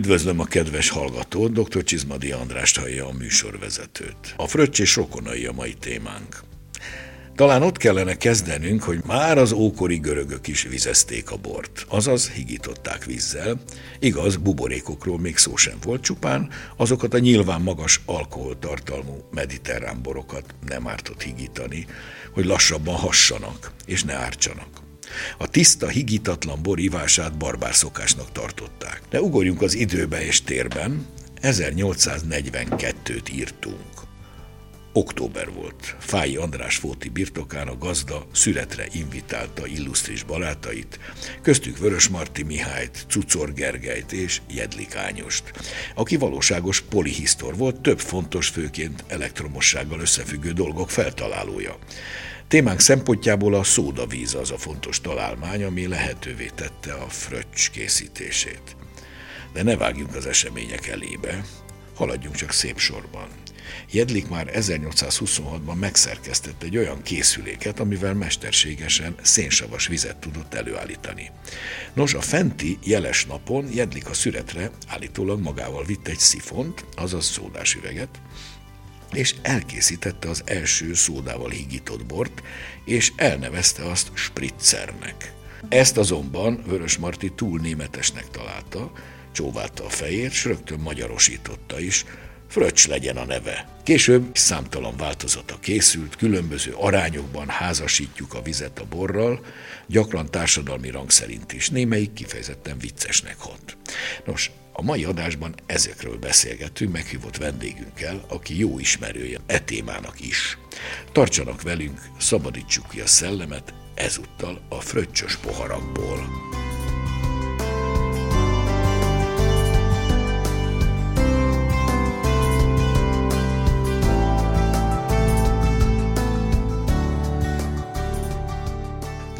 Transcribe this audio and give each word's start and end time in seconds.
Üdvözlöm 0.00 0.40
a 0.40 0.44
kedves 0.44 0.88
hallgatót, 0.88 1.52
dr. 1.52 1.82
Csizmadi 1.82 2.32
Andrást 2.32 2.78
hallja 2.78 3.06
a 3.06 3.12
műsorvezetőt. 3.12 4.34
A 4.36 4.46
fröccs 4.46 4.80
és 4.80 4.96
rokonai 4.96 5.46
a 5.46 5.52
mai 5.52 5.74
témánk. 5.74 6.40
Talán 7.34 7.62
ott 7.62 7.76
kellene 7.76 8.16
kezdenünk, 8.16 8.82
hogy 8.82 9.00
már 9.06 9.38
az 9.38 9.52
ókori 9.52 9.96
görögök 9.96 10.46
is 10.46 10.62
vizezték 10.62 11.30
a 11.30 11.36
bort, 11.36 11.86
azaz 11.88 12.30
higították 12.30 13.04
vízzel. 13.04 13.60
Igaz, 13.98 14.36
buborékokról 14.36 15.18
még 15.18 15.36
szó 15.36 15.56
sem 15.56 15.76
volt 15.82 16.02
csupán, 16.02 16.50
azokat 16.76 17.14
a 17.14 17.18
nyilván 17.18 17.60
magas 17.60 18.00
alkoholtartalmú 18.04 19.28
mediterrán 19.30 20.02
borokat 20.02 20.54
nem 20.66 20.88
ártott 20.88 21.22
higítani, 21.22 21.86
hogy 22.32 22.44
lassabban 22.44 22.96
hassanak 22.96 23.72
és 23.86 24.04
ne 24.04 24.14
ártsanak. 24.14 24.79
A 25.38 25.48
tiszta, 25.48 25.88
higítatlan 25.88 26.62
bor 26.62 26.78
ivását 26.78 27.36
barbár 27.36 27.74
szokásnak 27.74 28.32
tartották. 28.32 29.02
De 29.10 29.20
ugorjunk 29.20 29.62
az 29.62 29.74
időbe 29.74 30.24
és 30.24 30.42
térben, 30.42 31.06
1842-t 31.42 33.32
írtunk. 33.32 34.08
Október 34.92 35.52
volt. 35.52 35.96
Fáji 35.98 36.36
András 36.36 36.76
Fóti 36.76 37.08
birtokán 37.08 37.68
a 37.68 37.78
gazda 37.78 38.26
születre 38.32 38.86
invitálta 38.92 39.66
illusztris 39.66 40.22
barátait, 40.22 40.98
köztük 41.42 41.78
Vörös 41.78 42.08
Marti 42.08 42.42
Mihályt, 42.42 43.04
Cucor 43.08 43.52
Gergelyt 43.52 44.12
és 44.12 44.40
Jedlik 44.48 44.96
Ányost, 44.96 45.52
aki 45.94 46.16
valóságos 46.16 46.80
polihisztor 46.80 47.56
volt, 47.56 47.80
több 47.80 48.00
fontos, 48.00 48.48
főként 48.48 49.04
elektromossággal 49.08 50.00
összefüggő 50.00 50.52
dolgok 50.52 50.90
feltalálója. 50.90 51.78
Témánk 52.50 52.80
szempontjából 52.80 53.54
a 53.54 53.62
szódavíz 53.62 54.34
az 54.34 54.50
a 54.50 54.58
fontos 54.58 55.00
találmány, 55.00 55.64
ami 55.64 55.86
lehetővé 55.86 56.50
tette 56.54 56.92
a 56.92 57.08
fröccs 57.08 57.70
készítését. 57.70 58.76
De 59.52 59.62
ne 59.62 59.76
vágjunk 59.76 60.14
az 60.14 60.26
események 60.26 60.86
elébe, 60.86 61.44
haladjunk 61.94 62.34
csak 62.34 62.52
szép 62.52 62.78
sorban. 62.78 63.28
Jedlik 63.90 64.28
már 64.28 64.50
1826-ban 64.54 65.78
megszerkesztett 65.78 66.62
egy 66.62 66.76
olyan 66.76 67.02
készüléket, 67.02 67.80
amivel 67.80 68.14
mesterségesen 68.14 69.14
szénsavas 69.22 69.86
vizet 69.86 70.16
tudott 70.16 70.54
előállítani. 70.54 71.30
Nos, 71.94 72.14
a 72.14 72.20
fenti 72.20 72.78
jeles 72.84 73.26
napon 73.26 73.72
Jedlik 73.72 74.08
a 74.08 74.14
szüretre 74.14 74.70
állítólag 74.88 75.40
magával 75.40 75.84
vitt 75.84 76.08
egy 76.08 76.18
szifont, 76.18 76.84
azaz 76.96 77.24
szódás 77.24 77.74
üveget, 77.74 78.20
és 79.12 79.34
elkészítette 79.42 80.28
az 80.28 80.42
első 80.44 80.94
szódával 80.94 81.50
higított 81.50 82.06
bort, 82.06 82.42
és 82.84 83.12
elnevezte 83.16 83.82
azt 83.84 84.10
spritzernek. 84.14 85.32
Ezt 85.68 85.96
azonban 85.96 86.62
Vörös 86.66 86.98
Marti 86.98 87.32
túl 87.32 87.60
németesnek 87.60 88.30
találta, 88.30 88.92
csóválta 89.32 89.84
a 89.84 89.88
fejét, 89.88 90.32
s 90.32 90.44
rögtön 90.44 90.78
magyarosította 90.78 91.80
is, 91.80 92.04
Fröccs 92.50 92.88
legyen 92.88 93.16
a 93.16 93.24
neve. 93.24 93.68
Később 93.82 94.28
számtalan 94.32 94.96
változata 94.96 95.58
készült, 95.60 96.16
különböző 96.16 96.72
arányokban 96.72 97.48
házasítjuk 97.48 98.34
a 98.34 98.42
vizet 98.42 98.78
a 98.78 98.84
borral, 98.84 99.44
gyakran 99.86 100.30
társadalmi 100.30 100.90
rang 100.90 101.10
szerint 101.10 101.52
is, 101.52 101.68
némelyik 101.68 102.12
kifejezetten 102.12 102.78
viccesnek 102.78 103.38
hat. 103.38 103.76
Nos, 104.24 104.50
a 104.80 104.82
mai 104.82 105.04
adásban 105.04 105.54
ezekről 105.66 106.18
beszélgetünk 106.18 106.92
meghívott 106.92 107.36
vendégünkkel, 107.36 108.24
aki 108.28 108.58
jó 108.58 108.78
ismerője 108.78 109.38
e 109.46 109.58
témának 109.58 110.20
is. 110.20 110.58
Tartsanak 111.12 111.62
velünk, 111.62 112.00
szabadítsuk 112.18 112.88
ki 112.88 113.00
a 113.00 113.06
szellemet, 113.06 113.74
ezúttal 113.94 114.60
a 114.68 114.80
fröccsös 114.80 115.36
poharakból. 115.36 116.28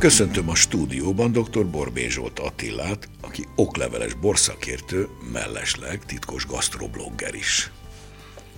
Köszöntöm 0.00 0.48
a 0.48 0.54
stúdióban 0.54 1.32
dr. 1.32 1.66
Borbé 1.66 2.08
Zsolt 2.08 2.38
Attilát, 2.38 3.08
aki 3.20 3.44
okleveles 3.56 4.14
borszakértő, 4.14 5.08
mellesleg 5.32 6.04
titkos 6.04 6.46
gasztroblogger 6.46 7.34
is. 7.34 7.70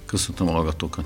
Köszöntöm 0.06 0.48
a 0.48 0.50
hallgatókat. 0.50 1.04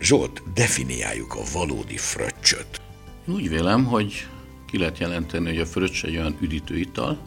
Zsolt, 0.00 0.42
definiáljuk 0.54 1.34
a 1.34 1.42
valódi 1.52 1.96
fröccsöt. 1.96 2.80
Én 3.28 3.34
úgy 3.34 3.48
vélem, 3.48 3.84
hogy 3.84 4.26
ki 4.66 4.78
lehet 4.78 4.98
jelenteni, 4.98 5.48
hogy 5.48 5.60
a 5.60 5.66
fröccs 5.66 6.04
egy 6.04 6.16
olyan 6.16 6.36
üdítő 6.40 6.78
ital, 6.78 7.18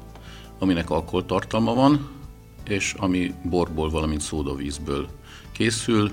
aminek 0.60 0.90
alkoholtartalma 0.90 1.74
van, 1.74 2.10
és 2.68 2.94
ami 2.98 3.34
borból, 3.44 3.90
valamint 3.90 4.22
szódavízből 4.22 5.10
készül, 5.52 6.12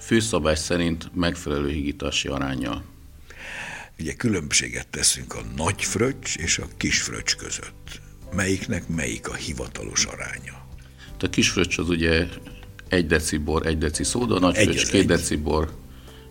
főszabály 0.00 0.56
szerint 0.56 1.10
megfelelő 1.14 1.68
higítási 1.68 2.28
arányjal. 2.28 2.84
Ugye 4.00 4.12
különbséget 4.12 4.88
teszünk 4.88 5.34
a 5.34 5.44
nagy 5.56 5.84
fröccs 5.84 6.36
és 6.36 6.58
a 6.58 6.66
kis 6.76 7.02
fröccs 7.02 7.34
között. 7.36 8.00
Melyiknek 8.32 8.88
melyik 8.88 9.28
a 9.28 9.34
hivatalos 9.34 10.04
aránya? 10.04 10.66
A 11.18 11.28
kis 11.30 11.48
fröccs 11.50 11.78
az 11.78 11.88
ugye 11.88 12.26
egy 12.88 13.06
deci 13.06 13.36
bor, 13.36 13.66
egy 13.66 13.78
deci 13.78 14.04
szóda, 14.04 14.38
nagy 14.38 14.56
egy 14.56 14.66
fröccs, 14.66 14.90
két 14.90 15.00
egy. 15.00 15.06
deci 15.06 15.36
bor, 15.36 15.79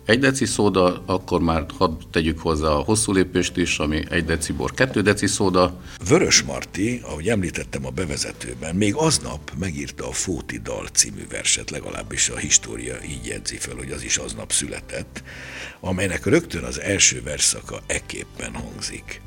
egy 0.06 0.18
deci 0.18 0.44
szóda, 0.44 1.02
akkor 1.06 1.40
már 1.40 1.66
hadd 1.78 2.00
tegyük 2.10 2.38
hozzá 2.38 2.68
a 2.68 2.82
hosszú 2.82 3.12
lépést 3.12 3.56
is, 3.56 3.78
ami 3.78 4.02
egy 4.10 4.24
deci 4.24 4.52
bor, 4.52 4.74
kettő 4.74 5.00
deci 5.00 5.26
szóda. 5.26 5.80
Vörös 6.08 6.42
Marti, 6.42 7.00
ahogy 7.04 7.28
említettem 7.28 7.86
a 7.86 7.90
bevezetőben, 7.90 8.74
még 8.74 8.94
aznap 8.94 9.52
megírta 9.58 10.08
a 10.08 10.12
Fóti 10.12 10.58
Dal 10.58 10.86
című 10.92 11.26
verset, 11.30 11.70
legalábbis 11.70 12.28
a 12.28 12.36
história 12.36 12.96
így 13.08 13.26
jegyzi 13.26 13.56
fel, 13.56 13.76
hogy 13.76 13.90
az 13.90 14.02
is 14.02 14.16
aznap 14.16 14.52
született, 14.52 15.22
amelynek 15.80 16.26
rögtön 16.26 16.64
az 16.64 16.80
első 16.80 17.22
verszaka 17.22 17.80
eképpen 17.86 18.54
hangzik. 18.54 19.20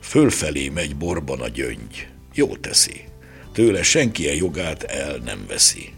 Fölfelé 0.00 0.68
megy 0.68 0.96
borban 0.96 1.40
a 1.40 1.48
gyöngy, 1.48 2.08
jó 2.34 2.56
teszi, 2.56 3.04
tőle 3.52 3.82
senki 3.82 4.28
a 4.28 4.32
jogát 4.32 4.82
el 4.82 5.16
nem 5.16 5.44
veszi. 5.48 5.92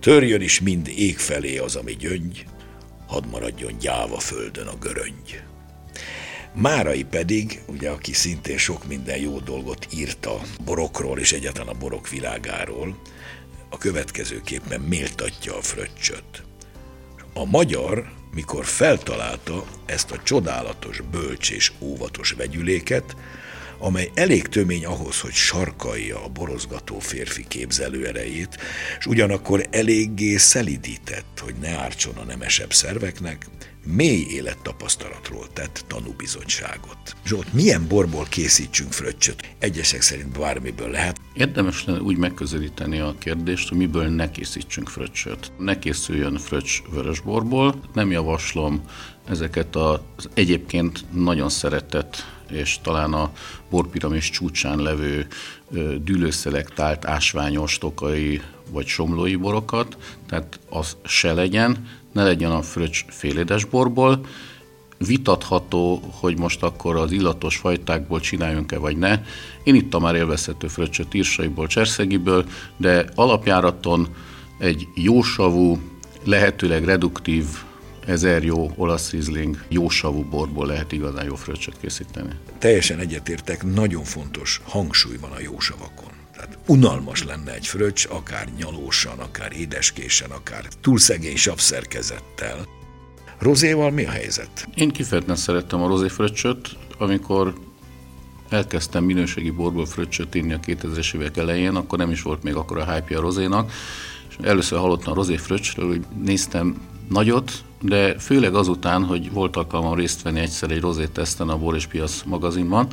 Törjön 0.00 0.40
is 0.40 0.60
mind 0.60 0.88
ég 0.88 1.18
felé 1.18 1.58
az, 1.58 1.76
ami 1.76 1.96
gyöngy, 1.96 2.44
hadd 3.10 3.26
maradjon 3.26 3.78
gyáva 3.78 4.18
földön 4.18 4.66
a 4.66 4.76
göröngy. 4.80 5.42
Márai 6.54 7.04
pedig, 7.04 7.62
ugye, 7.66 7.90
aki 7.90 8.12
szintén 8.12 8.58
sok 8.58 8.86
minden 8.86 9.18
jó 9.18 9.38
dolgot 9.38 9.86
írta 9.92 10.40
borokról 10.64 11.18
és 11.18 11.32
egyáltalán 11.32 11.74
a 11.74 11.78
borok 11.78 12.08
világáról, 12.08 13.02
a 13.68 13.78
következőképpen 13.78 14.80
méltatja 14.80 15.56
a 15.56 15.62
fröccsöt. 15.62 16.42
A 17.34 17.44
magyar, 17.44 18.12
mikor 18.34 18.64
feltalálta 18.64 19.64
ezt 19.86 20.10
a 20.10 20.22
csodálatos, 20.22 21.00
bölcs 21.10 21.50
és 21.50 21.72
óvatos 21.80 22.32
vegyüléket, 22.32 23.16
amely 23.80 24.10
elég 24.14 24.48
tömény 24.48 24.84
ahhoz, 24.84 25.20
hogy 25.20 25.32
sarkalja 25.32 26.24
a 26.24 26.28
borozgató 26.28 26.98
férfi 26.98 27.44
képzelőerejét, 27.48 28.58
és 28.98 29.06
ugyanakkor 29.06 29.66
eléggé 29.70 30.36
szelidített, 30.36 31.40
hogy 31.42 31.54
ne 31.60 31.68
ártson 31.68 32.16
a 32.16 32.24
nemesebb 32.24 32.72
szerveknek, 32.72 33.46
mély 33.84 34.26
élettapasztalatról 34.30 35.46
tett 35.52 35.84
tanúbizonyságot. 35.86 37.16
Zsolt, 37.26 37.52
milyen 37.52 37.88
borból 37.88 38.26
készítsünk 38.28 38.92
fröccsöt? 38.92 39.54
Egyesek 39.58 40.02
szerint 40.02 40.38
bármiből 40.38 40.90
lehet. 40.90 41.20
Érdemes 41.34 41.84
lenne 41.84 42.00
úgy 42.00 42.16
megközelíteni 42.16 43.00
a 43.00 43.14
kérdést, 43.18 43.68
hogy 43.68 43.78
miből 43.78 44.08
ne 44.08 44.30
készítsünk 44.30 44.88
fröccsöt. 44.88 45.52
Ne 45.58 45.78
készüljön 45.78 46.36
fröccs 46.38 46.82
vörösborból. 46.90 47.80
Nem 47.94 48.10
javaslom 48.10 48.82
ezeket 49.28 49.76
az 49.76 50.00
egyébként 50.34 51.04
nagyon 51.12 51.48
szeretett 51.48 52.24
és 52.50 52.78
talán 52.82 53.12
a 53.12 53.30
borpiramis 53.70 54.30
csúcsán 54.30 54.78
levő 54.78 55.26
dűlőszelektált 56.04 57.06
ásványos 57.06 57.78
tokai 57.78 58.40
vagy 58.70 58.86
somlói 58.86 59.36
borokat, 59.36 59.96
tehát 60.28 60.60
az 60.68 60.96
se 61.04 61.32
legyen, 61.32 61.86
ne 62.12 62.24
legyen 62.24 62.50
a 62.50 62.62
fröccs 62.62 63.04
félédes 63.08 63.64
borból, 63.64 64.20
vitatható, 65.06 66.02
hogy 66.20 66.38
most 66.38 66.62
akkor 66.62 66.96
az 66.96 67.12
illatos 67.12 67.56
fajtákból 67.56 68.20
csináljunk-e 68.20 68.78
vagy 68.78 68.96
ne. 68.96 69.20
Én 69.64 69.74
itt 69.74 69.94
a 69.94 69.98
már 69.98 70.14
élvezhető 70.14 70.68
fröccsöt 70.68 71.14
írsaiból, 71.14 71.66
cserszegiből, 71.66 72.44
de 72.76 73.04
alapjáraton 73.14 74.08
egy 74.58 74.88
jósavú, 74.94 75.78
lehetőleg 76.24 76.84
reduktív 76.84 77.44
ezer 78.10 78.44
jó 78.44 78.70
olasz 78.76 79.10
rizling, 79.10 79.64
jó 79.68 79.88
savú 79.88 80.22
borból 80.22 80.66
lehet 80.66 80.92
igazán 80.92 81.24
jó 81.24 81.34
fröccsöt 81.34 81.78
készíteni. 81.80 82.30
Teljesen 82.58 82.98
egyetértek, 82.98 83.64
nagyon 83.64 84.04
fontos 84.04 84.60
hangsúly 84.64 85.16
van 85.20 85.30
a 85.30 85.40
jó 85.40 85.58
savakon. 85.58 86.10
Tehát 86.32 86.58
unalmas 86.66 87.24
lenne 87.24 87.54
egy 87.54 87.66
fröccs, 87.66 88.06
akár 88.10 88.48
nyalósan, 88.56 89.18
akár 89.18 89.52
édeskésen, 89.52 90.30
akár 90.30 90.64
túl 90.80 90.98
szegény 90.98 91.36
savszerkezettel. 91.36 92.66
Rozéval 93.38 93.90
mi 93.90 94.04
a 94.04 94.10
helyzet? 94.10 94.68
Én 94.74 94.90
kifejezetten 94.90 95.36
szerettem 95.36 95.82
a 95.82 95.88
rozé 95.88 96.08
fröccsöt, 96.08 96.68
amikor 96.98 97.54
elkezdtem 98.48 99.04
minőségi 99.04 99.50
borból 99.50 99.86
fröccsöt 99.86 100.34
inni 100.34 100.52
a 100.52 100.60
2000-es 100.60 101.14
évek 101.14 101.36
elején, 101.36 101.74
akkor 101.74 101.98
nem 101.98 102.10
is 102.10 102.22
volt 102.22 102.42
még 102.42 102.54
akkor 102.54 102.78
a 102.78 102.92
hype 102.92 103.18
a 103.18 103.20
rozénak, 103.20 103.72
és 104.28 104.36
először 104.42 104.78
hallottam 104.78 105.12
a 105.12 105.16
rozé 105.16 105.36
fröccsről, 105.36 105.86
hogy 105.86 106.04
néztem 106.22 106.89
nagyot, 107.10 107.52
de 107.80 108.18
főleg 108.18 108.54
azután, 108.54 109.04
hogy 109.04 109.32
volt 109.32 109.56
alkalmam 109.56 109.94
részt 109.94 110.22
venni 110.22 110.40
egyszer 110.40 110.70
egy 110.70 110.80
rozé 110.80 111.06
teszten 111.06 111.48
a 111.48 111.58
Bor 111.58 111.74
és 111.74 111.86
magazinban, 112.24 112.88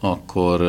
akkor 0.00 0.60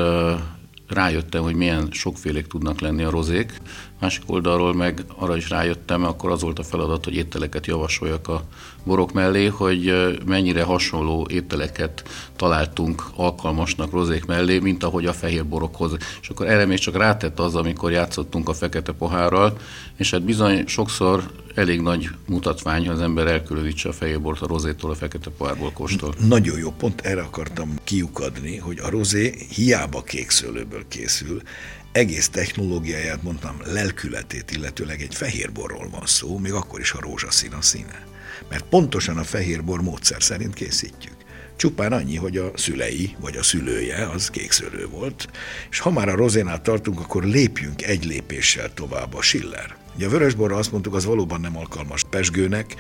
rájöttem, 0.88 1.44
hogy 1.44 1.56
milyen 1.56 1.88
sokfélék 1.92 2.48
tudnak 2.48 2.80
lenni 2.80 3.04
a 3.04 3.10
rozék. 3.10 3.62
Másik 4.00 4.24
oldalról 4.26 4.74
meg 4.74 5.04
arra 5.16 5.38
is 5.38 5.50
rájöttem, 5.50 6.04
akkor 6.04 6.32
az 6.32 6.42
volt 6.42 6.60
a 6.60 6.64
feladat, 6.64 7.04
hogy 7.04 7.16
ételeket 7.16 7.66
javasoljak 7.66 8.28
a 8.28 8.44
borok 8.84 9.14
mellé, 9.14 9.46
hogy 9.46 9.94
mennyire 10.26 10.64
hasonló 10.64 11.28
ételeket 11.30 12.04
találtunk 12.36 13.04
alkalmasnak 13.16 13.92
rozék 13.92 14.26
mellé, 14.26 14.60
mint 14.60 14.84
ahogy 14.84 15.06
a 15.06 15.14
fehér 15.14 15.46
borokhoz. 15.46 15.98
És 16.22 16.30
akkor 16.30 16.48
erre 16.48 16.66
még 16.66 16.78
csak 16.78 16.98
rátett 16.98 17.40
az, 17.40 17.56
amikor 17.56 17.92
játszottunk 17.92 18.50
a 18.50 18.54
fekete 18.54 18.92
pohárral, 18.92 19.58
és 19.98 20.12
hát 20.12 20.24
bizony 20.24 20.68
sokszor 20.68 21.32
elég 21.56 21.82
nagy 21.82 22.10
mutatvány, 22.28 22.88
ha 22.88 22.94
az 22.94 23.02
ember 23.02 23.28
elkülönítse 23.28 23.90
a 23.90 23.94
fehér 23.94 24.22
bort 24.22 24.42
a 24.42 24.48
rozétól, 24.48 24.92
a 24.92 24.96
fekete 24.96 25.30
pohárból 25.30 25.72
kóstol. 25.72 26.14
Nagyon 26.28 26.58
jó, 26.58 26.72
pont 26.72 27.02
erre 27.02 27.22
akartam 27.22 27.76
kiukadni, 27.84 28.58
hogy 28.58 28.80
a 28.80 28.90
rozé 28.90 29.34
hiába 29.50 30.04
kék 30.04 30.30
szőlőből 30.30 30.84
készül, 30.88 31.42
egész 31.92 32.30
technológiáját, 32.30 33.24
mondtam, 33.24 33.58
lelkületét, 33.66 34.52
illetőleg 34.52 35.02
egy 35.02 35.16
fehérborról 35.16 35.90
van 35.90 36.06
szó, 36.06 36.38
még 36.38 36.54
akkor 36.54 36.80
is, 36.80 36.92
ha 36.92 37.02
rózsaszín 37.02 37.52
a 37.52 37.62
színe. 37.62 38.08
Mert 38.50 38.66
pontosan 38.66 39.18
a 39.18 39.24
fehérbor 39.24 39.82
módszer 39.82 40.24
szerint 40.24 40.54
készítjük. 40.54 41.16
Csupán 41.56 41.92
annyi, 41.92 42.16
hogy 42.16 42.38
a 42.38 42.52
szülei, 42.56 43.16
vagy 43.20 43.38
a 43.38 43.44
szülője 43.44 44.10
az 44.10 44.30
kékszőlő 44.30 44.88
volt, 44.88 45.28
és 45.70 45.80
ha 45.80 45.92
már 45.92 46.10
a 46.10 46.16
rozénál 46.16 46.62
tartunk, 46.62 47.00
akkor 47.00 47.24
lépjünk 47.24 47.82
egy 47.82 48.06
lépéssel 48.06 48.74
tovább 48.74 49.14
a 49.14 49.22
Schiller. 49.22 49.76
Ugye 49.96 50.06
a 50.06 50.10
vörösborra 50.10 50.56
azt 50.56 50.72
mondtuk, 50.72 50.94
az 50.94 51.06
valóban 51.06 51.42
nem 51.42 51.58
alkalmas 51.58 52.04
pesgőnek, 52.04 52.76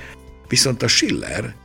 viszont 0.47 0.83
a 0.83 0.87
Schiller 0.87 1.55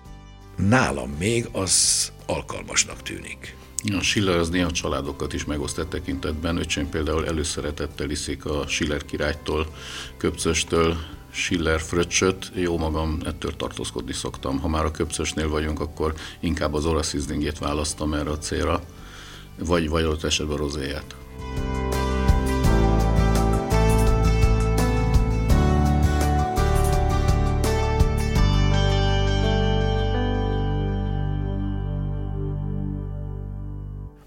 nálam 0.56 1.11
még 1.19 1.49
az 1.52 2.12
alkalmasnak 2.26 3.02
tűnik. 3.02 3.56
A 3.93 4.03
Schiller 4.03 4.37
az 4.37 4.49
néha 4.49 4.71
családokat 4.71 5.33
is 5.33 5.45
megosztett 5.45 5.89
tekintetben. 5.89 6.57
Öcsém 6.57 6.89
például 6.89 7.27
előszeretettel 7.27 8.11
iszik 8.11 8.45
a 8.45 8.65
Schiller 8.67 9.05
királytól, 9.05 9.67
köpcöstől, 10.17 10.97
Schiller 11.31 11.81
fröccsöt, 11.81 12.51
jó 12.55 12.79
magam 12.79 13.19
ettől 13.25 13.57
tartózkodni 13.57 14.13
szoktam. 14.13 14.59
Ha 14.59 14.69
már 14.69 14.85
a 14.85 14.91
köpcösnél 14.91 15.49
vagyunk, 15.49 15.81
akkor 15.81 16.15
inkább 16.41 16.75
az 16.75 16.87
olasz 16.87 17.15
választom 17.59 18.15
erre 18.15 18.31
a 18.31 18.39
célra, 18.39 18.81
vagy, 19.59 19.89
vagy 19.89 20.05
ott 20.05 20.25
esetben 20.25 20.57
rozéját. 20.57 21.17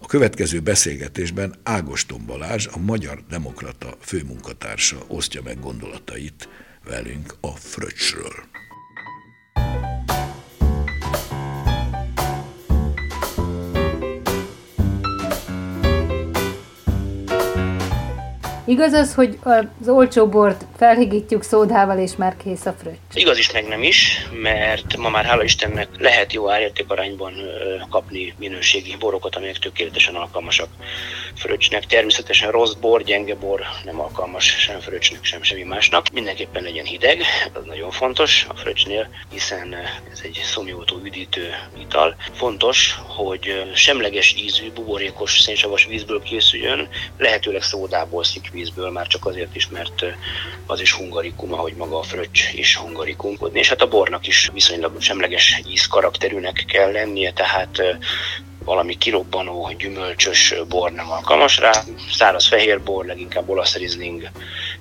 A 0.08 0.10
következő 0.10 0.60
beszélgetésben 0.60 1.56
Ágoston 1.64 2.26
Balázs, 2.26 2.68
a 2.72 2.78
Magyar 2.78 3.24
Demokrata 3.30 3.98
főmunkatársa 4.00 4.98
osztja 5.08 5.42
meg 5.42 5.60
gondolatait 5.60 6.50
velünk 6.86 7.36
a 7.42 7.48
fröccsről. 7.48 8.34
Igaz 18.70 18.94
az, 18.94 19.14
hogy 19.14 19.40
az 19.44 19.88
olcsó 19.88 20.28
bort 20.28 20.66
felhigítjuk 20.78 21.44
szódával, 21.44 21.98
és 22.00 22.16
már 22.16 22.38
kész 22.38 22.66
a 22.66 22.74
fröccs? 22.74 22.98
Igaz 23.14 23.38
is, 23.38 23.52
meg 23.52 23.68
nem 23.68 23.84
is, 23.84 24.28
mert 24.42 24.98
ma 24.98 25.10
már 25.10 25.26
hála 25.26 25.44
Istennek 25.44 25.88
lehet 26.00 26.34
jó 26.34 26.50
árértékarányban 26.50 27.34
kapni 27.90 28.34
minőségi 28.40 28.96
borokat, 29.00 29.36
amelyek 29.36 29.58
tökéletesen 29.58 30.16
alkalmasak 30.16 30.68
fröccsnek. 31.36 31.86
Természetesen 31.86 32.52
rossz 32.52 32.74
bor, 32.74 33.04
gyenge 33.04 33.36
bor 33.36 33.62
nem 33.86 34.00
alkalmas 34.00 34.46
sem 34.46 34.80
fröccsnek, 34.80 35.24
sem 35.24 35.44
semmi 35.44 35.64
másnak. 35.64 36.06
Mindenképpen 36.14 36.64
legyen 36.64 36.86
hideg, 36.86 37.22
ez 37.56 37.64
nagyon 37.66 37.92
fontos 37.92 38.46
a 38.50 38.56
fröccsnél, 38.56 39.10
hiszen 39.32 39.76
ez 40.12 40.20
egy 40.24 40.42
szomjótó 40.44 41.00
üdítő 41.04 41.50
ital. 41.80 42.16
Fontos, 42.34 43.00
hogy 43.08 43.72
semleges 43.74 44.36
ízű, 44.38 44.72
buborékos 44.72 45.42
szénsavas 45.42 45.86
vízből 45.86 46.22
készüljön, 46.22 46.88
lehetőleg 47.18 47.62
szódából, 47.62 48.24
szikvízből, 48.58 48.92
már 48.92 49.08
csak 49.08 49.26
azért 49.26 49.56
is, 49.56 49.70
mert 49.70 50.06
az 50.66 50.80
is 50.80 50.92
hungarikum, 50.92 51.54
ahogy 51.54 51.74
maga 51.74 51.98
a 51.98 52.04
fröccs 52.04 52.54
is 52.54 52.76
hungarikum. 52.76 53.38
És 53.52 53.70
hát 53.70 53.82
a 53.82 53.88
bornak 53.88 54.28
is 54.28 54.50
viszonylag 54.54 55.02
semleges 55.02 55.62
íz 55.68 55.88
karakterűnek 55.88 56.66
kell 56.68 56.92
lennie, 56.92 57.32
tehát 57.32 57.82
valami 58.68 58.98
kirobbanó, 58.98 59.72
gyümölcsös 59.78 60.54
bor 60.70 60.92
nem 60.92 61.12
alkalmas 61.12 61.58
rá. 61.58 61.72
Száraz 62.12 62.48
fehér 62.48 62.84
bor, 62.84 63.06
leginkább 63.06 63.50
olasz 63.50 63.76
rizling, 63.76 64.30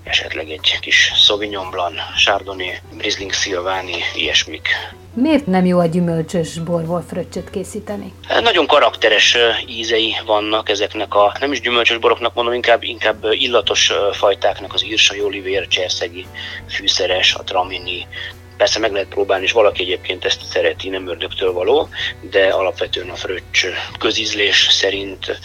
esetleg 0.04 0.50
egy 0.50 0.78
kis 0.80 1.12
Sauvignon 1.14 1.70
Blanc, 1.70 1.98
Chardonnay, 2.16 2.72
Riesling 2.98 3.32
Silvani, 3.32 3.94
ilyesmik. 4.14 4.68
Miért 5.14 5.46
nem 5.46 5.64
jó 5.64 5.78
a 5.78 5.86
gyümölcsös 5.86 6.58
borból 6.58 7.04
fröccsöt 7.08 7.50
készíteni? 7.50 8.12
Nagyon 8.42 8.66
karakteres 8.66 9.36
ízei 9.68 10.16
vannak 10.26 10.68
ezeknek 10.68 11.14
a, 11.14 11.36
nem 11.40 11.52
is 11.52 11.60
gyümölcsös 11.60 11.98
boroknak 11.98 12.34
mondom, 12.34 12.54
inkább, 12.54 12.82
inkább 12.82 13.26
illatos 13.30 13.92
fajtáknak, 14.12 14.74
az 14.74 14.84
írsai 14.84 15.22
olivér, 15.22 15.68
cserszegi, 15.68 16.26
fűszeres, 16.68 17.34
a 17.34 17.42
tramini, 17.42 18.06
Persze 18.56 18.78
meg 18.78 18.92
lehet 18.92 19.08
próbálni, 19.08 19.44
és 19.44 19.52
valaki 19.52 19.82
egyébként 19.82 20.24
ezt 20.24 20.44
szereti, 20.44 20.88
nem 20.88 21.08
ördögtől 21.08 21.52
való, 21.52 21.88
de 22.20 22.48
alapvetően 22.48 23.10
a 23.10 23.14
fröccs 23.14 23.66
közízlés 23.98 24.68
szerint 24.70 25.40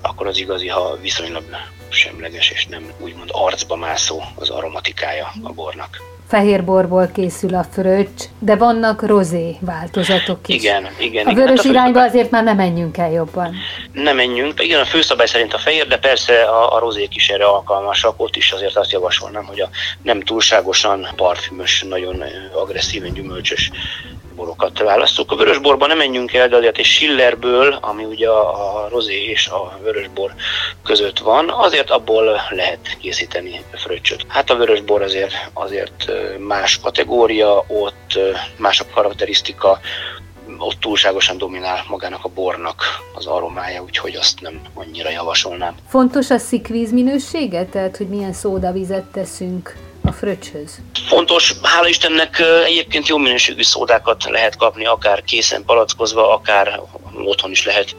akkor 0.00 0.26
az 0.26 0.38
igazi, 0.38 0.68
ha 0.68 0.96
viszonylag 1.00 1.44
semleges 1.88 2.50
és 2.50 2.66
nem 2.66 2.92
úgymond 2.98 3.28
arcba 3.32 3.76
mászó 3.76 4.22
az 4.34 4.50
aromatikája 4.50 5.32
a 5.42 5.52
bornak 5.52 6.13
fehér 6.28 6.64
borból 6.64 7.10
készül 7.14 7.54
a 7.54 7.64
fröccs, 7.72 8.24
de 8.38 8.56
vannak 8.56 9.02
rozé 9.02 9.56
változatok 9.60 10.48
is. 10.48 10.54
Igen, 10.54 10.86
igen. 10.98 11.26
A 11.26 11.34
vörös 11.34 11.56
hát 11.56 11.66
a 11.66 11.68
irányba 11.68 12.02
azért 12.02 12.30
már 12.30 12.44
nem 12.44 12.56
menjünk 12.56 12.96
el 12.96 13.10
jobban. 13.10 13.54
Nem 13.92 14.16
menjünk. 14.16 14.62
Igen, 14.62 14.80
a 14.80 14.84
főszabály 14.84 15.26
szerint 15.26 15.54
a 15.54 15.58
fehér, 15.58 15.86
de 15.86 15.98
persze 15.98 16.42
a, 16.42 16.74
a 16.74 16.78
rozék 16.78 17.14
is 17.14 17.28
erre 17.28 17.44
alkalmasak. 17.44 18.14
Ott 18.16 18.36
is 18.36 18.52
azért 18.52 18.76
azt 18.76 18.92
javasolnám, 18.92 19.44
hogy 19.44 19.60
a 19.60 19.68
nem 20.02 20.20
túlságosan 20.20 21.08
parfümös, 21.16 21.82
nagyon 21.88 22.24
agresszíven 22.52 23.12
gyümölcsös 23.12 23.70
borokat 24.34 24.78
választjuk. 24.78 25.30
A 25.30 25.36
vörösborban 25.36 25.88
nem 25.88 25.96
menjünk 25.96 26.32
el, 26.32 26.48
de 26.48 26.56
azért 26.56 26.78
egy 26.78 26.84
Schillerből, 26.84 27.78
ami 27.80 28.04
ugye 28.04 28.28
a 28.28 28.88
rozé 28.90 29.24
és 29.24 29.46
a 29.46 29.78
vörösbor 29.82 30.34
között 30.84 31.18
van, 31.18 31.50
azért 31.50 31.90
abból 31.90 32.40
lehet 32.50 32.96
készíteni 33.00 33.62
fröccsöt. 33.72 34.24
Hát 34.28 34.50
a 34.50 34.56
vörösbor 34.56 35.02
azért, 35.02 35.50
azért 35.52 36.10
más 36.38 36.80
kategória, 36.80 37.64
ott 37.68 38.18
más 38.56 38.80
a 38.80 38.84
karakterisztika, 38.94 39.80
ott 40.58 40.80
túlságosan 40.80 41.38
dominál 41.38 41.84
magának 41.88 42.24
a 42.24 42.28
bornak 42.28 42.82
az 43.14 43.26
aromája, 43.26 43.82
úgyhogy 43.82 44.14
azt 44.14 44.40
nem 44.40 44.60
annyira 44.74 45.10
javasolnám. 45.10 45.74
Fontos 45.88 46.30
a 46.30 46.38
szikvíz 46.38 46.92
minősége, 46.92 47.64
tehát 47.64 47.96
hogy 47.96 48.08
milyen 48.08 48.32
szódavizet 48.32 49.04
teszünk 49.04 49.83
a 50.04 50.12
fröccshöz? 50.12 50.78
Fontos, 51.06 51.54
hála 51.62 51.88
Istennek 51.88 52.42
egyébként 52.64 53.08
jó 53.08 53.16
minőségű 53.16 53.62
szódákat 53.62 54.24
lehet 54.24 54.56
kapni, 54.56 54.86
akár 54.86 55.22
készen 55.22 55.64
palackozva, 55.64 56.32
akár 56.32 56.80
otthon 57.24 57.50
is 57.50 57.64
lehet 57.64 57.96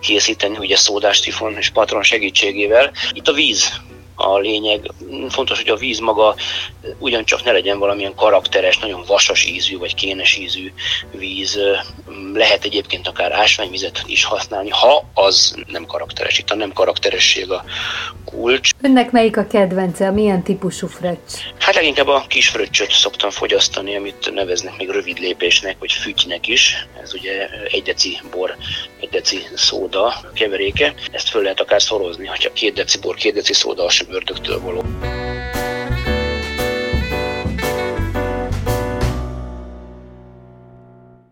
készíteni, 0.00 0.56
ugye 0.58 0.76
szódás 0.76 1.20
tifon 1.20 1.56
és 1.56 1.70
patron 1.70 2.02
segítségével. 2.02 2.92
Itt 3.12 3.28
a 3.28 3.32
víz 3.32 3.80
a 4.18 4.38
lényeg. 4.38 4.92
Fontos, 5.28 5.58
hogy 5.58 5.70
a 5.70 5.76
víz 5.76 5.98
maga 5.98 6.34
ugyancsak 6.98 7.44
ne 7.44 7.52
legyen 7.52 7.78
valamilyen 7.78 8.14
karakteres, 8.14 8.78
nagyon 8.78 9.02
vasas 9.06 9.44
ízű 9.44 9.78
vagy 9.78 9.94
kénes 9.94 10.36
ízű 10.36 10.72
víz. 11.10 11.58
Lehet 12.34 12.64
egyébként 12.64 13.08
akár 13.08 13.32
ásványvizet 13.32 14.02
is 14.06 14.24
használni, 14.24 14.70
ha 14.70 15.04
az 15.14 15.54
nem 15.66 15.86
karakteres. 15.86 16.38
Itt 16.38 16.50
a 16.50 16.54
nem 16.54 16.72
karakteresség 16.72 17.50
a 17.50 17.64
kulcs. 18.24 18.70
Önnek 18.82 19.10
melyik 19.10 19.36
a 19.36 19.46
kedvence? 19.46 20.10
Milyen 20.10 20.42
típusú 20.42 20.86
fröccs? 20.86 21.32
Hát 21.58 21.74
leginkább 21.74 22.08
a 22.08 22.24
kis 22.28 22.48
fröccsöt 22.48 22.90
szoktam 22.90 23.30
fogyasztani, 23.30 23.96
amit 23.96 24.30
neveznek 24.34 24.76
még 24.76 24.90
rövid 24.90 25.18
lépésnek, 25.18 25.76
vagy 25.78 25.92
fütynek 25.92 26.46
is. 26.46 26.86
Ez 27.02 27.14
ugye 27.14 27.48
egy 27.70 27.82
deci 27.82 28.18
bor, 28.30 28.56
egy 29.00 29.08
deci 29.08 29.42
szóda 29.54 30.20
keveréke. 30.34 30.94
Ezt 31.10 31.28
föl 31.28 31.42
lehet 31.42 31.60
akár 31.60 31.82
szorozni, 31.82 32.26
hogyha 32.26 32.52
két 32.52 32.74
deci 32.74 32.98
bor, 32.98 33.14
két 33.14 33.34
deci 33.34 33.52
szóda, 33.52 33.84
az 33.84 33.92
sem 33.92 34.06
ördögtől 34.10 34.60
való. 34.60 34.82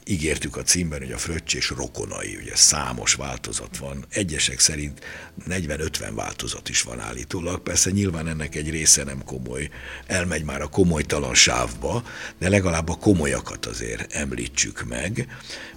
Ígértük 0.09 0.57
a 0.57 0.63
címben, 0.63 0.99
hogy 0.99 1.13
a 1.13 1.19
fröccs 1.19 1.55
és 1.55 1.71
rokonai, 1.71 2.37
ugye 2.37 2.57
számos 2.57 3.15
változat 3.15 3.77
van. 3.77 4.05
Egyesek 4.09 4.59
szerint 4.59 5.01
40-50 5.49 6.11
változat 6.15 6.69
is 6.69 6.83
van 6.83 7.01
állítólag. 7.01 7.61
Persze 7.61 7.91
nyilván 7.91 8.29
ennek 8.29 8.55
egy 8.55 8.71
része 8.71 9.05
nem 9.05 9.25
komoly, 9.25 9.71
elmegy 10.07 10.45
már 10.45 10.61
a 10.61 10.69
komolytalan 10.69 11.35
sávba, 11.35 12.03
de 12.39 12.49
legalább 12.49 12.89
a 12.89 12.95
komolyakat 12.95 13.67
azért 13.67 14.13
említsük 14.13 14.85
meg. 14.89 15.29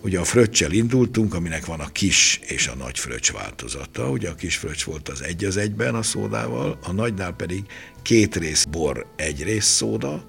Ugye 0.01 0.19
a 0.19 0.23
fröccsel 0.23 0.71
indultunk, 0.71 1.33
aminek 1.33 1.65
van 1.65 1.79
a 1.79 1.91
kis 1.91 2.39
és 2.47 2.67
a 2.67 2.75
nagy 2.75 2.99
fröccs 2.99 3.31
változata. 3.31 4.09
Ugye 4.09 4.29
a 4.29 4.35
kis 4.35 4.55
fröccs 4.55 4.83
volt 4.83 5.09
az 5.09 5.21
egy 5.21 5.45
az 5.45 5.57
egyben 5.57 5.95
a 5.95 6.03
szódával, 6.03 6.79
a 6.83 6.91
nagynál 6.91 7.33
pedig 7.33 7.63
két 8.01 8.35
rész 8.35 8.63
bor, 8.63 9.05
egy 9.15 9.43
rész 9.43 9.65
szóda, 9.65 10.25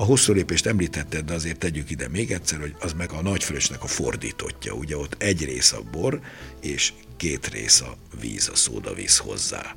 a 0.00 0.04
hosszú 0.04 0.32
lépést 0.32 0.66
említetted, 0.66 1.24
de 1.24 1.34
azért 1.34 1.58
tegyük 1.58 1.90
ide 1.90 2.08
még 2.08 2.30
egyszer, 2.30 2.58
hogy 2.60 2.74
az 2.80 2.92
meg 2.92 3.10
a 3.10 3.22
nagyfröcsnek 3.22 3.82
a 3.82 3.86
fordítottja. 3.86 4.72
Ugye 4.72 4.96
ott 4.96 5.22
egy 5.22 5.44
rész 5.44 5.72
a 5.72 5.82
bor, 5.90 6.20
és 6.60 6.92
két 7.16 7.48
rész 7.48 7.80
a 7.80 7.96
víz, 8.20 8.48
a 8.52 8.56
szódavíz 8.56 9.16
hozzá. 9.18 9.74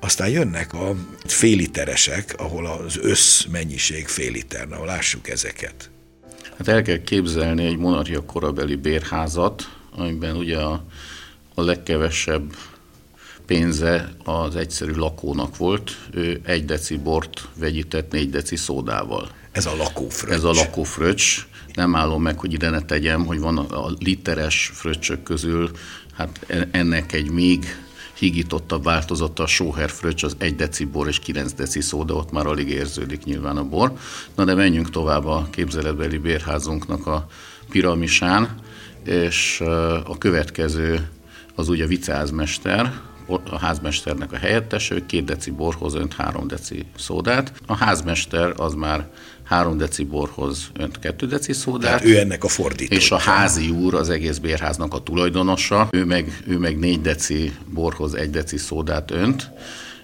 Aztán 0.00 0.28
jönnek 0.28 0.72
a 0.74 0.96
féliteresek, 1.24 2.34
ahol 2.38 2.66
az 2.66 2.98
össz 3.02 3.44
mennyiség 3.44 4.08
fél 4.08 4.32
liter. 4.32 4.68
Na, 4.68 4.84
lássuk 4.84 5.28
ezeket. 5.28 5.90
Hát 6.58 6.68
el 6.68 6.82
kell 6.82 7.02
képzelni 7.02 7.64
egy 7.64 7.76
monarchia 7.76 8.24
korabeli 8.24 8.74
bérházat, 8.74 9.78
amiben 9.90 10.36
ugye 10.36 10.58
a, 10.58 10.84
a 11.54 11.62
legkevesebb 11.62 12.54
pénze 13.50 14.12
az 14.24 14.56
egyszerű 14.56 14.92
lakónak 14.92 15.56
volt, 15.56 15.96
ő 16.10 16.40
egy 16.44 16.64
deci 16.64 16.96
bort 16.96 17.48
vegyített 17.58 18.12
négy 18.12 18.30
deci 18.30 18.56
szódával. 18.56 19.30
Ez 19.52 19.66
a 19.66 19.76
lakófröccs. 19.76 20.32
Ez 20.32 20.44
a 20.44 20.52
lakófröccs. 20.52 21.46
Nem 21.74 21.94
állom 21.94 22.22
meg, 22.22 22.38
hogy 22.38 22.52
ide 22.52 22.70
ne 22.70 22.80
tegyem, 22.80 23.26
hogy 23.26 23.38
van 23.38 23.58
a 23.58 23.90
literes 23.98 24.70
fröccsök 24.74 25.22
közül, 25.22 25.70
hát 26.16 26.46
ennek 26.70 27.12
egy 27.12 27.30
még 27.30 27.64
higítottabb 28.14 28.84
változata, 28.84 29.42
a 29.42 29.46
sóher 29.46 29.90
fröccs, 29.90 30.24
az 30.24 30.36
egy 30.38 30.56
deci 30.56 30.84
bor 30.84 31.08
és 31.08 31.18
9 31.18 31.52
deci 31.52 31.80
szóda, 31.80 32.14
ott 32.14 32.32
már 32.32 32.46
alig 32.46 32.68
érződik 32.68 33.24
nyilván 33.24 33.56
a 33.56 33.64
bor. 33.64 33.92
Na 34.34 34.44
de 34.44 34.54
menjünk 34.54 34.90
tovább 34.90 35.26
a 35.26 35.48
képzeletbeli 35.50 36.18
bérházunknak 36.18 37.06
a 37.06 37.26
piramisán, 37.70 38.54
és 39.04 39.60
a 40.04 40.18
következő 40.18 41.08
az 41.54 41.68
ugye 41.68 41.86
viceházmester, 41.86 43.08
a 43.50 43.58
házmesternek 43.58 44.32
a 44.32 44.36
helyettese, 44.36 44.94
ő 44.94 45.06
két 45.06 45.24
deci 45.24 45.50
borhoz 45.50 45.94
önt 45.94 46.14
három 46.14 46.46
deci 46.46 46.86
szódát. 46.96 47.52
A 47.66 47.76
házmester 47.76 48.52
az 48.56 48.74
már 48.74 49.08
három 49.42 49.78
deci 49.78 50.04
borhoz 50.04 50.70
önt 50.72 50.98
kettő 50.98 51.26
deci 51.26 51.52
szódát. 51.52 51.80
Tehát 51.80 52.04
ő 52.04 52.18
ennek 52.18 52.44
a 52.44 52.48
fordítója. 52.48 53.00
És 53.00 53.10
a 53.10 53.18
házi 53.18 53.70
úr 53.70 53.94
az 53.94 54.08
egész 54.08 54.38
bérháznak 54.38 54.94
a 54.94 55.02
tulajdonosa, 55.02 55.88
ő 55.90 56.04
meg, 56.04 56.42
ő 56.46 56.58
meg 56.58 56.78
négy 56.78 57.00
deci 57.00 57.52
borhoz 57.72 58.14
egy 58.14 58.30
deci 58.30 58.56
szódát 58.56 59.10
önt, 59.10 59.50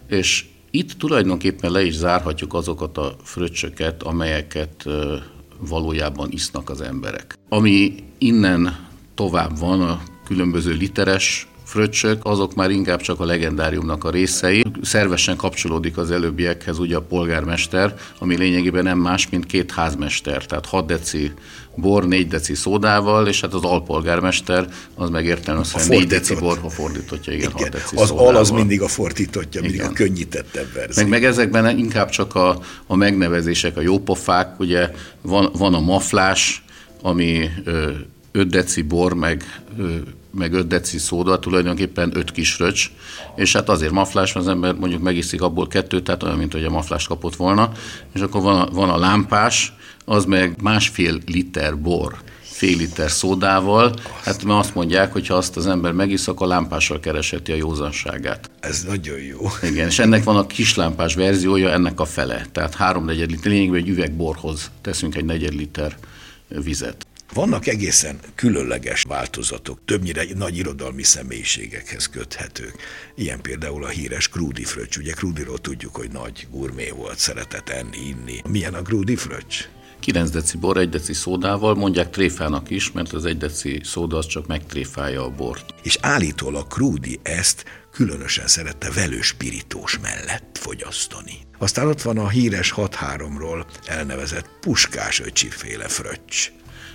és 0.09 0.45
itt 0.71 0.93
tulajdonképpen 0.93 1.71
le 1.71 1.83
is 1.85 1.95
zárhatjuk 1.95 2.55
azokat 2.55 2.99
a 2.99 3.17
fröccsöket, 3.23 4.03
amelyeket 4.03 4.85
valójában 5.59 6.29
isznak 6.31 6.71
az 6.71 6.81
emberek. 6.81 7.39
Ami 7.49 7.95
innen 8.19 8.87
tovább 9.15 9.59
van, 9.59 9.81
a 9.81 10.01
különböző 10.27 10.73
literes 10.73 11.49
fröccsök, 11.67 12.25
azok 12.25 12.55
már 12.55 12.71
inkább 12.71 13.01
csak 13.01 13.21
a 13.21 13.25
legendáriumnak 13.25 14.05
a 14.05 14.11
részei. 14.11 14.65
Szervesen 14.83 15.37
kapcsolódik 15.37 15.97
az 15.97 16.11
előbbiekhez 16.11 16.79
ugye 16.79 16.97
a 16.97 17.01
polgármester, 17.01 17.95
ami 18.19 18.37
lényegében 18.37 18.83
nem 18.83 18.99
más, 18.99 19.29
mint 19.29 19.47
két 19.47 19.73
házmester, 19.73 20.47
tehát 20.47 20.67
6 20.67 20.87
deci 20.87 21.33
bor 21.75 22.07
4 22.07 22.29
deci 22.29 22.55
szódával, 22.55 23.27
és 23.27 23.41
hát 23.41 23.55
az 23.55 23.63
alpolgármester 23.63 24.69
az 24.95 25.11
meg 25.11 25.25
értelmesen 25.25 25.89
4 25.89 26.07
deci 26.07 26.35
bor, 26.35 26.59
ha 26.59 26.71
fordítottja, 26.71 27.33
igen, 27.33 27.51
igen. 27.57 27.63
6 27.63 27.69
deci 27.69 27.97
Az 27.97 28.11
al 28.11 28.37
az 28.37 28.51
mindig 28.51 28.83
a 28.83 28.89
fordítottja, 28.89 29.61
mindig 29.61 29.79
igen. 29.79 29.91
a 29.91 29.93
könnyítettebb 29.93 30.73
verzió. 30.73 31.03
Meg, 31.03 31.11
meg 31.11 31.25
ezekben 31.25 31.79
inkább 31.79 32.09
csak 32.09 32.35
a, 32.35 32.61
a 32.87 32.97
megnevezések, 32.97 33.77
a 33.77 33.81
jópofák, 33.81 34.61
ugye 34.61 34.91
van, 35.21 35.51
van 35.59 35.75
a 35.75 35.81
maflás, 35.81 36.65
ami 37.03 37.49
5 38.37 38.49
deci 38.49 38.83
bor, 38.83 39.15
meg, 39.15 39.63
meg 40.31 40.53
5 40.53 40.67
deci 40.67 40.99
szóda, 40.99 41.39
tulajdonképpen 41.39 42.17
5 42.17 42.31
kis 42.31 42.59
röcs, 42.59 42.91
és 43.37 43.53
hát 43.53 43.69
azért 43.69 43.93
maflás, 43.93 44.35
az 44.35 44.49
ember 44.49 44.75
mondjuk 44.75 45.03
megiszik 45.03 45.43
abból 45.43 45.67
kettőt, 45.67 46.05
tehát 46.05 46.23
olyan, 46.23 46.39
mint 46.39 46.53
hogy 46.53 46.65
a 46.65 46.71
maflás 46.71 47.07
kapott 47.07 47.37
volna, 47.37 47.73
és 48.15 48.21
akkor 48.21 48.43
van 48.43 48.61
a, 48.61 48.71
van 48.71 48.91
a 48.91 48.99
lámpás, 48.99 49.73
az 50.05 50.25
meg 50.25 50.63
másfél 50.63 51.19
liter 51.27 51.79
bor 51.79 52.17
fél 52.57 52.77
liter 52.77 53.11
szódával, 53.11 53.95
hát 54.25 54.45
mert 54.45 54.59
azt 54.59 54.75
mondják, 54.75 55.13
hogy 55.13 55.27
ha 55.27 55.35
azt 55.35 55.57
az 55.57 55.67
ember 55.67 55.93
megisz, 55.93 56.29
akkor 56.29 56.47
lámpással 56.47 57.01
kereseti 57.01 57.53
a 57.53 57.55
józanságát. 57.55 58.51
Ez 58.61 58.85
nagyon 58.85 59.19
jó. 59.19 59.39
Igen, 59.63 59.87
és 59.87 59.99
ennek 59.99 60.25
van 60.25 60.37
a 60.37 60.47
kislámpás 60.47 61.15
verziója, 61.15 61.71
ennek 61.71 62.01
a 62.01 62.05
fele. 62.05 62.47
Tehát 62.53 62.75
három 62.75 63.05
negyed 63.05 63.31
liter, 63.31 63.51
lényegében 63.51 63.81
egy 63.81 63.89
üvegborhoz 63.89 64.71
teszünk 64.81 65.17
egy 65.17 65.25
negyed 65.25 65.55
liter 65.55 65.97
vizet. 66.49 67.06
Vannak 67.37 67.67
egészen 67.67 68.19
különleges 68.35 69.03
változatok, 69.03 69.79
többnyire 69.85 70.25
nagy 70.35 70.57
irodalmi 70.57 71.03
személyiségekhez 71.03 72.07
köthetők. 72.07 72.75
Ilyen 73.15 73.41
például 73.41 73.85
a 73.85 73.89
híres 73.89 74.29
Krúdi 74.29 74.65
fröccs. 74.65 74.97
Ugye 74.97 75.13
Krúdiról 75.13 75.59
tudjuk, 75.59 75.97
hogy 75.97 76.11
nagy 76.11 76.47
gurmé 76.51 76.91
volt, 76.91 77.19
szeretett 77.19 77.69
enni, 77.69 77.97
inni. 78.09 78.41
Milyen 78.49 78.75
a 78.75 78.83
Krúdi 78.83 79.17
fröccs? 79.17 79.69
9 80.01 80.31
deci 80.31 80.57
bor, 80.57 80.77
1 80.77 80.89
deci 80.89 81.13
szódával, 81.13 81.75
mondják 81.75 82.11
tréfának 82.11 82.71
is, 82.71 82.93
mert 82.93 83.13
az 83.13 83.25
1 83.25 83.37
deci 83.37 83.81
szóda 83.85 84.17
az 84.17 84.27
csak 84.27 84.47
megtréfálja 84.47 85.25
a 85.25 85.31
bort. 85.31 85.75
És 85.83 85.99
állítólag 86.01 86.67
Krúdi 86.67 87.21
ezt 87.23 87.65
különösen 87.91 88.47
szerette 88.47 88.91
velős 88.91 89.33
pirítós 89.33 89.99
mellett 89.99 90.59
fogyasztani. 90.61 91.39
Aztán 91.59 91.87
ott 91.87 92.03
van 92.03 92.19
a 92.19 92.29
híres 92.29 92.75
6-3-ról 92.77 93.65
elnevezett 93.87 94.49
puskás 94.61 95.21
öcsiféle 95.21 95.89
fröccs 95.89 96.51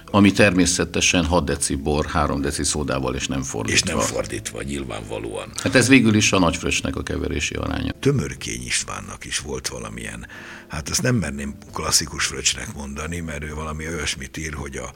ami 0.06 0.32
természetesen 0.32 1.26
6 1.26 1.46
deci 1.46 1.76
bor, 1.76 2.06
3 2.06 2.42
deci 2.42 2.64
szódával, 2.64 3.16
és 3.16 3.28
nem 3.28 3.42
fordítva. 3.42 3.74
És 3.74 3.96
nem 3.96 4.00
fordítva, 4.00 4.62
nyilvánvalóan. 4.62 5.52
Hát 5.56 5.76
ez 5.76 5.88
végül 5.88 6.16
is 6.16 6.32
a 6.32 6.40
nagyfrösnek 6.40 6.96
a 6.96 7.04
keverési 7.04 7.54
aránya. 7.54 7.92
Tömörkény 8.00 8.66
Istvánnak 8.66 9.26
is 9.26 9.40
volt 9.40 9.68
valamilyen, 9.68 10.28
hát 10.68 10.90
ezt 10.90 11.02
nem 11.02 11.16
merném 11.16 11.56
klasszikus 11.74 12.26
fröccsnek 12.26 12.74
mondani, 12.76 13.20
mert 13.20 13.44
ő 13.44 13.54
valami 13.54 13.88
olyasmit 13.88 14.38
ír, 14.38 14.54
hogy 14.54 14.78
a, 14.78 14.92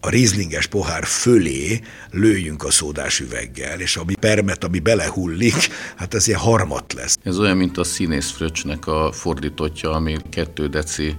a 0.00 0.08
rizlinges 0.08 0.66
pohár 0.66 1.04
fölé 1.04 1.80
lőjünk 2.10 2.64
a 2.64 2.70
szódás 2.70 3.20
üveggel, 3.20 3.80
és 3.80 3.96
ami 3.96 4.14
permet, 4.14 4.64
ami 4.64 4.78
belehullik, 4.78 5.68
hát 5.96 6.14
ez 6.14 6.26
ilyen 6.28 6.40
harmat 6.40 6.92
lesz. 6.92 7.18
Ez 7.22 7.38
olyan, 7.38 7.56
mint 7.56 7.78
a 7.78 7.84
színész 7.84 8.30
fröccsnek 8.30 8.86
a 8.86 9.12
fordítottja, 9.12 9.90
ami 9.90 10.16
kettő 10.30 10.68
deci 10.68 11.16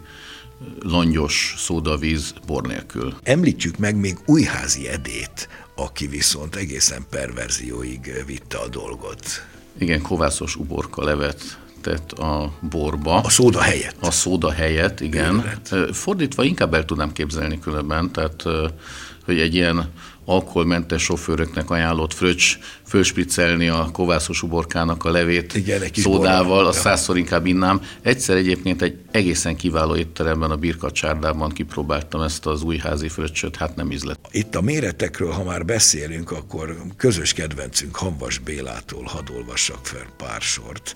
langyos 0.79 1.55
szódavíz 1.57 2.33
bor 2.45 2.61
nélkül. 2.61 3.13
Említsük 3.23 3.77
meg 3.77 3.95
még 3.95 4.17
Újházi 4.25 4.87
Edét, 4.87 5.49
aki 5.75 6.07
viszont 6.07 6.55
egészen 6.55 7.05
perverzióig 7.09 8.23
vitte 8.25 8.57
a 8.57 8.67
dolgot. 8.67 9.25
Igen, 9.77 10.01
kovászos 10.01 10.55
uborka 10.55 11.03
levet 11.03 11.59
tett 11.81 12.11
a 12.11 12.53
borba. 12.69 13.19
A 13.19 13.29
szóda 13.29 13.61
helyett. 13.61 13.95
A 13.99 14.11
szóda 14.11 14.51
helyett, 14.51 14.99
igen. 14.99 15.33
Őlet. 15.35 15.95
Fordítva 15.95 16.43
inkább 16.43 16.73
el 16.73 16.85
tudnám 16.85 17.11
képzelni 17.11 17.59
különben, 17.59 18.11
tehát 18.11 18.43
hogy 19.25 19.39
egy 19.39 19.55
ilyen 19.55 19.91
alkoholmentes 20.31 21.03
sofőröknek 21.03 21.69
ajánlott 21.69 22.13
fröccs 22.13 22.57
fölspriccelni 22.87 23.67
a 23.67 23.89
kovászos 23.93 24.43
uborkának 24.43 25.05
a 25.05 25.11
levét 25.11 25.55
Igen, 25.55 25.81
egy 25.81 25.95
szódával, 25.95 26.65
azt 26.65 26.79
százszor 26.79 27.17
inkább 27.17 27.45
innám. 27.45 27.81
Egyszer 28.01 28.35
egyébként 28.35 28.81
egy 28.81 28.97
egészen 29.11 29.55
kiváló 29.55 29.95
étteremben, 29.95 30.51
a 30.51 30.55
Birkacsárdában 30.55 31.49
kipróbáltam 31.49 32.21
ezt 32.21 32.45
az 32.45 32.63
újházi 32.63 33.07
fröccsöt, 33.07 33.55
hát 33.55 33.75
nem 33.75 33.91
ízlet. 33.91 34.19
Itt 34.31 34.55
a 34.55 34.61
méretekről, 34.61 35.31
ha 35.31 35.43
már 35.43 35.65
beszélünk, 35.65 36.31
akkor 36.31 36.75
közös 36.97 37.33
kedvencünk 37.33 37.95
Hanvas 37.95 38.37
Bélától 38.37 39.03
hadd 39.03 39.35
olvassak 39.35 39.85
fel 39.85 40.05
pár 40.17 40.41
sort 40.41 40.93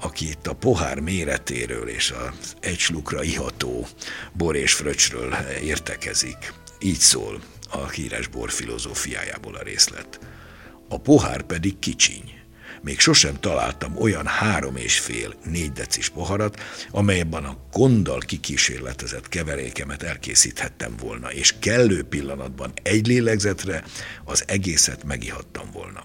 aki 0.00 0.28
itt 0.28 0.46
a 0.46 0.52
pohár 0.52 1.00
méretéről 1.00 1.88
és 1.88 2.10
az 2.10 2.56
egy 2.60 2.78
slukra 2.78 3.22
iható 3.22 3.86
bor 4.32 4.56
és 4.56 4.72
fröccsről 4.72 5.34
értekezik. 5.62 6.52
Így 6.80 6.98
szól 6.98 7.40
a 7.70 7.88
híres 7.88 8.26
bor 8.26 8.50
filozófiájából 8.50 9.54
a 9.54 9.62
részlet. 9.62 10.18
A 10.88 11.00
pohár 11.00 11.42
pedig 11.42 11.78
kicsiny. 11.78 12.34
Még 12.82 13.00
sosem 13.00 13.40
találtam 13.40 13.96
olyan 13.96 14.26
három 14.26 14.76
és 14.76 14.98
fél, 14.98 15.34
négy 15.44 15.72
decis 15.72 16.08
poharat, 16.08 16.60
amelyben 16.90 17.44
a 17.44 17.56
gonddal 17.72 18.18
kikísérletezett 18.18 19.28
keverékemet 19.28 20.02
elkészíthettem 20.02 20.96
volna, 20.96 21.32
és 21.32 21.54
kellő 21.58 22.02
pillanatban 22.02 22.72
egy 22.82 23.06
lélegzetre 23.06 23.84
az 24.24 24.44
egészet 24.46 25.04
megihattam 25.04 25.70
volna. 25.72 26.04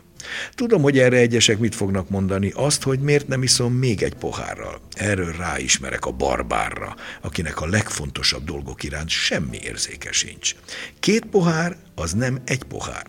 Tudom, 0.55 0.81
hogy 0.81 0.99
erre 0.99 1.17
egyesek 1.17 1.57
mit 1.57 1.75
fognak 1.75 2.09
mondani, 2.09 2.51
azt, 2.55 2.83
hogy 2.83 2.99
miért 2.99 3.27
nem 3.27 3.43
iszom 3.43 3.73
még 3.73 4.03
egy 4.03 4.13
pohárral. 4.13 4.81
Erről 4.93 5.31
ráismerek 5.31 6.05
a 6.05 6.11
barbárra, 6.11 6.95
akinek 7.21 7.61
a 7.61 7.67
legfontosabb 7.67 8.43
dolgok 8.43 8.83
iránt 8.83 9.09
semmi 9.09 9.59
érzéke 9.63 10.11
sincs. 10.11 10.55
Két 10.99 11.25
pohár 11.25 11.77
az 11.95 12.13
nem 12.13 12.41
egy 12.45 12.63
pohár. 12.63 13.05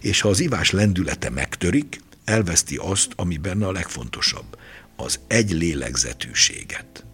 És 0.00 0.20
ha 0.20 0.28
az 0.28 0.40
ivás 0.40 0.70
lendülete 0.70 1.30
megtörik, 1.30 2.00
elveszti 2.24 2.76
azt, 2.76 3.12
ami 3.16 3.36
benne 3.36 3.66
a 3.66 3.72
legfontosabb, 3.72 4.58
az 4.96 5.20
egy 5.26 5.50
lélegzetűséget. 5.50 7.04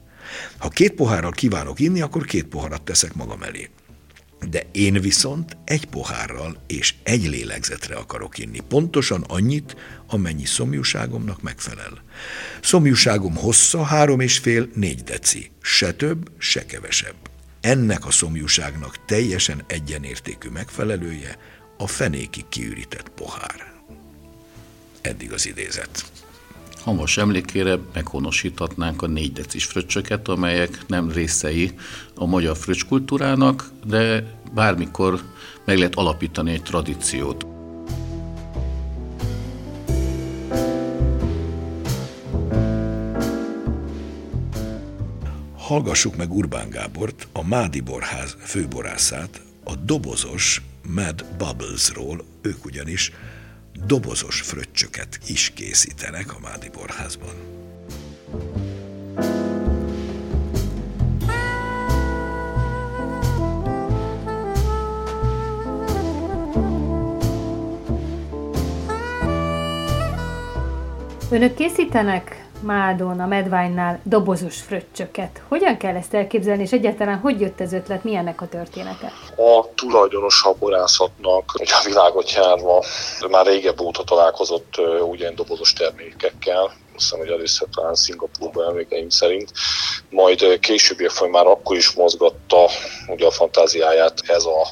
Ha 0.59 0.68
két 0.68 0.92
pohárral 0.92 1.30
kívánok 1.30 1.80
inni, 1.80 2.00
akkor 2.00 2.25
két 2.25 2.44
poharat 2.44 2.82
teszek 2.82 3.14
magam 3.14 3.42
elé. 3.42 3.71
De 4.50 4.62
én 4.72 5.00
viszont 5.00 5.56
egy 5.64 5.84
pohárral 5.84 6.56
és 6.66 6.94
egy 7.02 7.28
lélegzetre 7.28 7.94
akarok 7.94 8.38
inni. 8.38 8.61
Pontosan 8.68 9.25
annyit, 9.28 9.76
amennyi 10.06 10.44
szomjúságomnak 10.44 11.42
megfelel. 11.42 12.02
Szomjúságom 12.62 13.34
hossza 13.34 13.82
három 13.82 14.20
és 14.20 14.38
fél, 14.38 14.68
négy 14.75 15.02
deci. 15.02 15.50
Se 15.61 15.92
több, 15.92 16.30
se 16.38 16.66
kevesebb. 16.66 17.14
Ennek 17.61 18.06
a 18.06 18.11
szomjúságnak 18.11 19.04
teljesen 19.04 19.64
egyenértékű 19.66 20.49
megfelelője 20.49 21.38
a 21.78 21.87
fenékig 21.87 22.49
kiürített 22.49 23.08
pohár. 23.08 23.72
Eddig 25.00 25.32
az 25.32 25.46
idézet. 25.46 26.04
Hamas 26.84 27.16
emlékére 27.16 27.78
meghonosíthatnánk 27.92 29.02
a 29.02 29.06
négy 29.06 29.32
decis 29.32 29.64
fröccsöket, 29.64 30.28
amelyek 30.28 30.78
nem 30.86 31.10
részei 31.10 31.72
a 32.14 32.26
magyar 32.26 32.56
fröccskultúrának, 32.56 33.70
de 33.86 34.24
bármikor 34.54 35.20
meg 35.64 35.76
lehet 35.76 35.94
alapítani 35.94 36.52
egy 36.52 36.62
tradíciót. 36.62 37.46
Hallgassuk 45.56 46.16
meg 46.16 46.32
Urbán 46.32 46.70
Gábort, 46.70 47.28
a 47.32 47.46
Mádi 47.46 47.80
Borház 47.80 48.36
főborászát, 48.40 49.40
a 49.64 49.74
dobozos 49.74 50.62
Mad 50.94 51.24
Bubblesról, 51.38 52.24
ők 52.40 52.64
ugyanis 52.64 53.12
dobozos 53.87 54.41
fröccsöket 54.41 55.19
is 55.26 55.50
készítenek 55.50 56.35
a 56.35 56.38
Mádi 56.38 56.69
Borházban. 56.69 57.35
Önök 71.31 71.55
készítenek 71.55 72.41
Mádon, 72.62 73.21
a 73.21 73.26
Medványnál 73.26 74.00
dobozos 74.02 74.61
fröccsöket. 74.61 75.42
Hogyan 75.49 75.76
kell 75.76 75.97
ezt 75.97 76.14
elképzelni, 76.14 76.62
és 76.62 76.73
egyáltalán 76.73 77.19
hogy 77.19 77.40
jött 77.40 77.61
ez 77.61 77.73
ötlet, 77.73 78.04
milyennek 78.04 78.40
a 78.40 78.49
története? 78.49 79.12
A 79.37 79.75
tulajdonos 79.75 80.45
a 80.45 80.54
borászatnak, 80.59 81.50
hogy 81.50 81.69
a 81.81 81.85
világot 81.85 82.33
járva 82.33 82.85
már 83.31 83.47
régebb 83.47 83.81
óta 83.81 84.04
találkozott 84.04 84.81
ugyan 85.09 85.35
dobozos 85.35 85.73
termékekkel, 85.73 86.62
azt 86.64 87.04
hiszem, 87.11 87.19
hogy 87.19 87.28
először 87.28 87.69
talán 87.75 87.95
Szingapurban 87.95 88.69
emlékeim 88.69 89.09
szerint, 89.09 89.52
majd 90.11 90.59
későbbiek 90.59 91.11
folyamán 91.11 91.45
már 91.45 91.52
akkor 91.52 91.76
is 91.76 91.92
mozgatta 91.92 92.69
ugye 93.09 93.26
a 93.26 93.31
fantáziáját 93.31 94.21
ez 94.26 94.45
a 94.45 94.69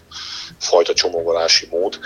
fajta 0.58 0.94
csomagolási 0.94 1.68
mód 1.70 1.98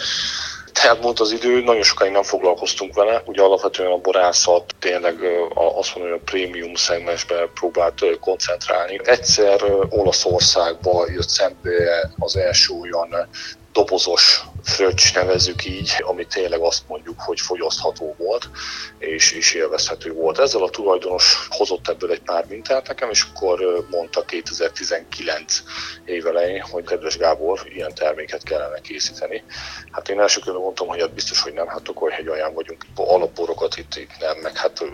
elmúlt 0.78 1.20
az 1.20 1.32
idő, 1.32 1.62
nagyon 1.62 1.82
sokáig 1.82 2.12
nem 2.12 2.22
foglalkoztunk 2.22 2.94
vele, 2.94 3.22
ugye 3.26 3.42
alapvetően 3.42 3.90
a 3.92 3.96
borászat 3.96 4.74
tényleg 4.78 5.14
azt 5.54 5.94
mondom, 5.94 6.12
hogy 6.12 6.20
a 6.22 6.30
prémium 6.30 6.74
szegmensbe 6.74 7.48
próbált 7.54 8.18
koncentrálni. 8.20 9.00
Egyszer 9.04 9.60
Olaszországba 9.88 11.10
jött 11.10 11.28
szembe 11.28 12.10
az 12.18 12.36
első 12.36 12.74
olyan 12.74 13.28
dobozos 13.74 14.44
fröccs 14.62 15.14
nevezzük 15.14 15.64
így, 15.64 15.90
ami 16.00 16.26
tényleg 16.26 16.60
azt 16.60 16.88
mondjuk, 16.88 17.20
hogy 17.20 17.40
fogyasztható 17.40 18.14
volt, 18.18 18.50
és, 18.98 19.32
és 19.32 19.52
élvezhető 19.52 20.12
volt. 20.12 20.38
Ezzel 20.38 20.62
a 20.62 20.70
tulajdonos 20.70 21.46
hozott 21.50 21.88
ebből 21.88 22.10
egy 22.10 22.22
pár 22.22 22.46
mintát 22.48 22.88
nekem, 22.88 23.10
és 23.10 23.26
akkor 23.32 23.86
mondta 23.90 24.24
2019 24.24 25.62
év 26.04 26.26
elején, 26.26 26.60
hogy 26.60 26.84
kedves 26.84 27.16
Gábor, 27.16 27.60
ilyen 27.64 27.94
terméket 27.94 28.42
kellene 28.42 28.80
készíteni. 28.80 29.44
Hát 29.90 30.08
én 30.08 30.20
első 30.20 30.40
mondtam, 30.52 30.86
hogy 30.86 31.00
hát 31.00 31.14
biztos, 31.14 31.40
hogy 31.40 31.52
nem, 31.52 31.68
hát 31.68 31.82
Tokajhegy 31.82 32.28
olyan 32.28 32.54
vagyunk, 32.54 32.84
alapborokat 32.94 33.76
itt, 33.76 33.96
itt 33.96 34.18
nem, 34.20 34.38
meg 34.38 34.56
hát 34.56 34.84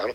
nem. 0.00 0.14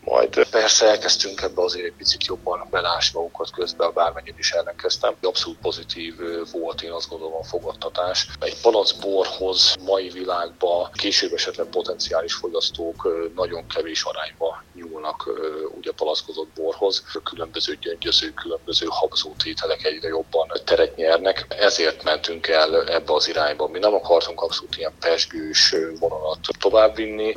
Majd 0.00 0.48
persze 0.50 0.86
elkezdtünk 0.86 1.40
ebbe 1.40 1.62
azért 1.62 1.84
egy 1.84 1.96
picit 1.96 2.24
jobban 2.24 2.66
belásni 2.70 3.14
magunkat 3.14 3.50
közben, 3.50 3.92
bármennyit 3.94 4.38
is 4.38 4.52
ellenkeztem. 4.52 5.14
Abszolút 5.22 5.58
pozitív 5.58 6.14
volt, 6.52 6.82
én 6.82 6.92
azt 6.92 7.08
gondolom 7.08 7.34
a 7.40 7.44
fogadtatás. 7.44 8.26
Egy 8.40 8.60
palacborhoz 8.60 9.74
mai 9.80 10.08
világban 10.08 10.90
később 10.92 11.32
esetleg 11.32 11.66
potenciális 11.66 12.34
fogyasztók 12.34 13.08
nagyon 13.34 13.66
kevés 13.66 14.02
arányba 14.02 14.62
nyúlnak 14.74 15.30
ugye 15.78 15.92
palackozott 15.92 16.48
borhoz. 16.54 17.04
Különböző 17.24 17.78
gyöngyöző, 17.80 18.32
különböző 18.32 18.86
habzótételek 18.88 19.84
egyre 19.84 20.08
jobban 20.08 20.52
teret 20.64 20.96
nyernek. 20.96 21.46
Ezért 21.48 22.02
mentünk 22.02 22.46
el 22.48 22.88
ebbe 22.88 23.12
az 23.12 23.28
irányba. 23.28 23.68
Mi 23.68 23.78
nem 23.78 23.94
akartunk 23.94 24.40
abszolút 24.40 24.76
ilyen 24.76 24.92
pesgős 25.00 25.74
vonalat 25.98 26.38
továbbvinni, 26.58 27.32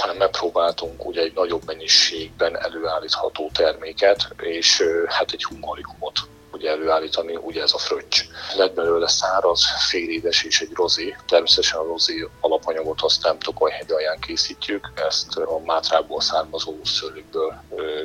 hanem 0.00 0.16
megpróbáltunk 0.16 1.06
ugye 1.06 1.20
egy 1.22 1.31
nagyobb 1.34 1.62
mennyiségben 1.66 2.58
előállítható 2.58 3.50
terméket, 3.54 4.28
és 4.40 4.82
hát 5.06 5.32
egy 5.32 5.44
humorikumot 5.44 6.18
ugye 6.52 6.70
előállítani, 6.70 7.36
ugye 7.36 7.62
ez 7.62 7.72
a 7.72 7.78
fröccs. 7.78 8.24
Lett 8.56 8.74
belőle 8.74 9.08
száraz, 9.08 9.64
félédes 9.88 10.44
és 10.44 10.60
egy 10.60 10.72
rozé. 10.74 11.16
Természetesen 11.26 11.78
a 11.78 11.86
rozé 11.86 12.28
alapanyagot 12.40 13.02
azt 13.02 13.22
nem 13.22 13.38
Tokajhegy 13.38 13.92
alján 13.92 14.18
készítjük, 14.20 14.92
ezt 14.94 15.36
a 15.36 15.58
Mátrából 15.64 16.20
származó 16.20 16.74
szőlőkből 16.84 17.54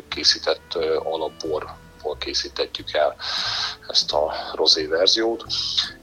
készített 0.09 0.73
alapborból 1.03 2.17
készítetjük 2.19 2.93
el 2.93 3.15
ezt 3.87 4.13
a 4.13 4.33
rozé 4.53 4.85
verziót. 4.85 5.45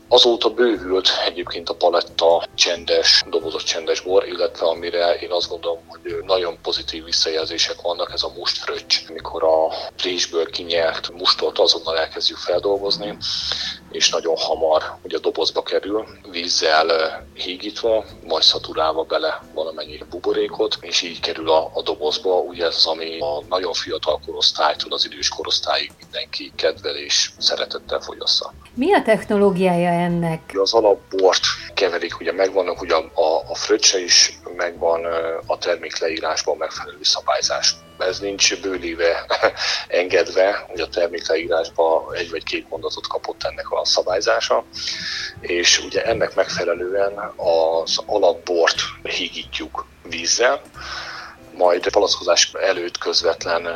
Azóta 0.08 0.50
bővült 0.50 1.08
egyébként 1.24 1.68
a 1.68 1.74
paletta 1.74 2.48
csendes, 2.54 3.22
dobozott 3.26 3.62
csendes 3.62 4.00
bor, 4.00 4.26
illetve 4.28 4.66
amire 4.66 5.14
én 5.14 5.32
azt 5.32 5.48
gondolom, 5.48 5.84
hogy 5.86 6.18
nagyon 6.22 6.60
pozitív 6.60 7.04
visszajelzések 7.04 7.80
vannak, 7.80 8.12
ez 8.12 8.22
a 8.22 8.32
mustfröccs, 8.36 9.08
mikor 9.08 9.44
a 9.44 9.72
présből 9.96 10.50
kinyert 10.50 11.10
mustot 11.12 11.58
azonnal 11.58 11.98
elkezdjük 11.98 12.38
feldolgozni, 12.38 13.16
és 13.94 14.10
nagyon 14.10 14.36
hamar 14.36 14.82
ugye 15.02 15.16
a 15.16 15.20
dobozba 15.20 15.62
kerül, 15.62 16.06
vízzel 16.30 16.86
hígítva, 17.34 18.04
majd 18.26 18.42
szaturálva 18.42 19.02
bele 19.02 19.42
valamennyi 19.54 19.98
buborékot, 20.10 20.78
és 20.80 21.02
így 21.02 21.20
kerül 21.20 21.50
a, 21.50 21.70
a 21.74 21.82
dobozba. 21.82 22.38
Ugye 22.38 22.64
ez 22.64 22.74
az, 22.76 22.86
ami 22.86 23.18
a 23.18 23.42
nagyon 23.48 23.72
fiatal 23.72 24.20
korosztálytól 24.26 24.92
az 24.92 25.04
idős 25.04 25.28
korosztályig 25.28 25.92
mindenki 26.00 26.52
kedvel 26.56 26.96
és 26.96 27.30
szeretettel 27.38 28.00
fogyassza. 28.00 28.52
Mi 28.74 28.94
a 28.94 29.02
technológiája 29.02 29.90
ennek? 29.90 30.52
Az 30.54 30.74
alapbort 30.74 31.42
keverik, 31.74 32.20
ugye 32.20 32.32
megvannak 32.32 32.80
ugye 32.80 32.94
a, 32.94 33.10
a, 33.14 33.50
a 33.50 33.54
fröccse 33.54 34.02
is, 34.02 34.38
megvan 34.56 35.04
a 35.46 35.58
termék 35.58 35.98
leírásban 35.98 36.56
megfelelő 36.56 37.02
szabályzás 37.02 37.74
ez 37.98 38.18
nincs 38.18 38.60
bőléve 38.60 39.26
engedve, 39.88 40.64
hogy 40.68 40.80
a 40.80 40.88
termékleírásban 40.88 42.14
egy 42.14 42.30
vagy 42.30 42.42
két 42.42 42.68
mondatot 42.68 43.06
kapott 43.06 43.44
ennek 43.44 43.70
a 43.70 43.84
szabályzása, 43.84 44.64
és 45.40 45.78
ugye 45.78 46.04
ennek 46.04 46.34
megfelelően 46.34 47.32
az 47.36 47.98
alapbort 48.06 48.80
hígítjuk 49.02 49.86
vízzel, 50.02 50.60
majd 51.56 51.88
palackozás 51.88 52.52
előtt 52.52 52.98
közvetlen 52.98 53.68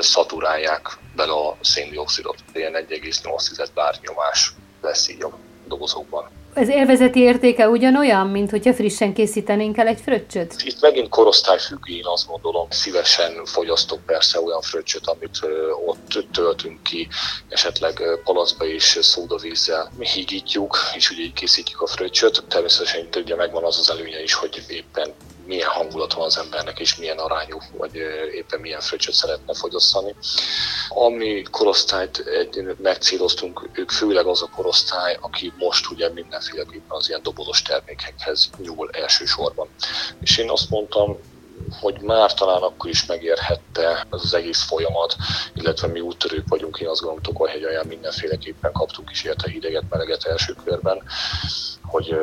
szaturálják 0.00 0.98
bele 1.16 1.32
a 1.32 1.56
széndiokszidot. 1.60 2.36
Ilyen 2.52 2.72
1,8 2.88 3.66
bár 3.74 3.94
nyomás 4.00 4.52
lesz 4.80 5.08
így 5.08 5.22
a 5.22 5.38
dobozokban. 5.66 6.30
Az 6.58 6.68
élvezeti 6.68 7.20
értéke 7.20 7.68
ugyanolyan, 7.68 8.26
mint 8.26 8.50
hogyha 8.50 8.74
frissen 8.74 9.14
készítenénk 9.14 9.78
el 9.78 9.86
egy 9.86 10.00
fröccsöt? 10.00 10.54
Itt 10.64 10.80
megint 10.80 11.08
korosztályfüggő, 11.08 11.94
én 11.94 12.04
azt 12.04 12.26
gondolom. 12.26 12.66
Szívesen 12.70 13.44
fogyasztok 13.44 14.06
persze 14.06 14.40
olyan 14.40 14.60
fröccsöt, 14.60 15.06
amit 15.06 15.38
ott 15.86 16.24
töltünk 16.32 16.82
ki, 16.82 17.08
esetleg 17.48 18.02
palacba 18.24 18.64
és 18.64 18.98
szódavízzel 19.00 19.90
hígítjuk, 19.98 20.78
és 20.94 21.10
ugye 21.10 21.22
így 21.22 21.32
készítjük 21.32 21.80
a 21.80 21.86
fröccsöt. 21.86 22.44
Természetesen 22.48 23.00
itt 23.00 23.16
ugye 23.16 23.34
megvan 23.34 23.64
az 23.64 23.78
az 23.78 23.90
előnye 23.90 24.22
is, 24.22 24.34
hogy 24.34 24.62
éppen 24.68 25.12
milyen 25.46 25.68
hangulata 25.68 26.16
van 26.16 26.26
az 26.26 26.38
embernek, 26.38 26.78
és 26.78 26.96
milyen 26.96 27.18
arányú, 27.18 27.58
vagy 27.76 27.94
éppen 28.34 28.60
milyen 28.60 28.80
fröccsöt 28.80 29.14
szeretne 29.14 29.54
fogyosztani. 29.54 30.14
Ami 30.88 31.42
korosztályt 31.50 32.24
megcéloztunk, 32.82 33.68
ők 33.72 33.90
főleg 33.90 34.26
az 34.26 34.42
a 34.42 34.50
korosztály, 34.56 35.18
aki 35.20 35.52
most 35.58 35.90
ugye 35.90 36.08
mindenféleképpen 36.08 36.96
az 36.96 37.08
ilyen 37.08 37.22
dobozos 37.22 37.62
termékekhez 37.62 38.50
nyúl 38.58 38.90
elsősorban. 38.92 39.68
És 40.20 40.38
én 40.38 40.50
azt 40.50 40.70
mondtam, 40.70 41.18
hogy 41.80 42.00
már 42.00 42.34
talán 42.34 42.62
akkor 42.62 42.90
is 42.90 43.06
megérhette 43.06 44.06
az 44.10 44.34
egész 44.34 44.62
folyamat, 44.62 45.16
illetve 45.54 45.86
mi 45.86 46.00
úttörők 46.00 46.48
vagyunk, 46.48 46.78
én 46.78 46.88
azt 46.88 47.00
gondolom, 47.00 47.22
Tokolhegyen 47.22 47.86
mindenféleképpen 47.86 48.72
kaptunk 48.72 49.10
is 49.10 49.24
érte 49.24 49.50
hideget, 49.50 49.84
meleget 49.90 50.24
első 50.24 50.54
körben, 50.64 51.02
hogy, 51.96 52.16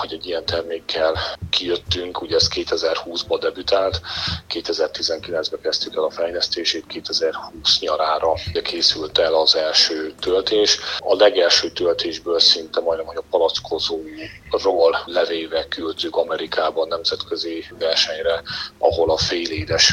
hogy 0.00 0.12
egy 0.12 0.26
ilyen 0.26 0.44
termékkel 0.44 1.18
kijöttünk, 1.50 2.22
ugye 2.22 2.36
ez 2.36 2.48
2020-ban 2.54 3.38
debütált, 3.40 4.00
2019-ben 4.48 5.60
kezdtük 5.62 5.96
el 5.96 6.02
a 6.02 6.10
fejlesztését, 6.10 6.86
2020 6.86 7.80
nyarára 7.80 8.32
készült 8.62 9.18
el 9.18 9.34
az 9.34 9.56
első 9.56 10.14
töltés. 10.20 10.78
A 10.98 11.14
legelső 11.14 11.70
töltésből 11.70 12.40
szinte 12.40 12.80
majdnem, 12.80 13.06
hogy 13.06 13.16
a 13.16 13.24
palackozóról 13.30 14.98
levéve 15.06 15.68
küldtük 15.68 16.16
Amerikába 16.16 16.82
a 16.82 16.86
nemzetközi 16.86 17.64
versenyre, 17.78 18.42
ahol 18.78 19.10
a 19.10 19.16
félédes 19.16 19.92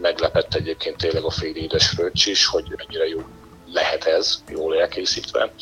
meglepett 0.00 0.54
egyébként 0.54 0.96
tényleg 0.96 1.24
a 1.24 1.30
félédes 1.30 1.88
fröccs 1.88 2.26
is, 2.26 2.46
hogy 2.46 2.64
mennyire 2.76 3.08
jó 3.08 3.20
lehet 3.72 4.04
ez, 4.04 4.42
jól 4.48 4.80
elkészítve. 4.80 5.52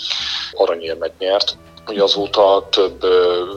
Aranyérmet 0.53 1.19
nyert, 1.19 1.57
Ugye 1.89 2.03
azóta 2.03 2.69
több 2.71 3.01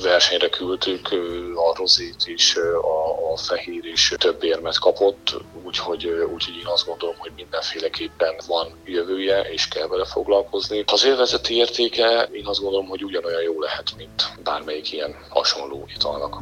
versenyre 0.01 0.49
küldtük, 0.49 1.09
a 1.55 1.75
rozét 1.77 2.23
is, 2.25 2.55
a, 2.55 3.31
a 3.31 3.37
fehér 3.37 3.85
is 3.85 4.13
több 4.17 4.43
érmet 4.43 4.79
kapott, 4.79 5.35
úgyhogy, 5.63 6.05
úgyhogy 6.05 6.57
én 6.57 6.67
azt 6.67 6.85
gondolom, 6.85 7.15
hogy 7.17 7.31
mindenféleképpen 7.35 8.35
van 8.47 8.81
jövője, 8.85 9.41
és 9.41 9.67
kell 9.67 9.87
vele 9.87 10.05
foglalkozni. 10.05 10.83
Az 10.85 11.05
élvezeti 11.05 11.55
értéke 11.55 12.29
én 12.31 12.45
azt 12.47 12.61
gondolom, 12.61 12.87
hogy 12.87 13.03
ugyanolyan 13.03 13.41
jó 13.41 13.61
lehet, 13.61 13.93
mint 13.97 14.33
bármelyik 14.43 14.91
ilyen 14.91 15.15
hasonló 15.29 15.85
italnak. 15.95 16.37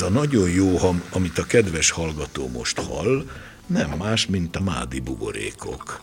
Ez 0.00 0.06
a 0.06 0.10
nagyon 0.10 0.50
jó 0.50 0.76
ham, 0.76 1.02
amit 1.10 1.38
a 1.38 1.44
kedves 1.44 1.90
hallgató 1.90 2.48
most 2.48 2.78
hall, 2.80 3.30
nem 3.66 3.90
más, 3.90 4.26
mint 4.26 4.56
a 4.56 4.60
mádi 4.60 5.00
buborékok. 5.00 6.00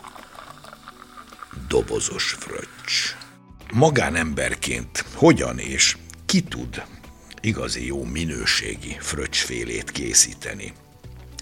Dobozos 1.67 2.35
fröccs. 2.39 3.15
Magánemberként 3.73 5.05
hogyan 5.13 5.59
és 5.59 5.97
ki 6.25 6.41
tud 6.41 6.83
igazi 7.41 7.85
jó 7.85 8.03
minőségi 8.03 8.97
fröccsfélét 8.99 9.91
készíteni? 9.91 10.73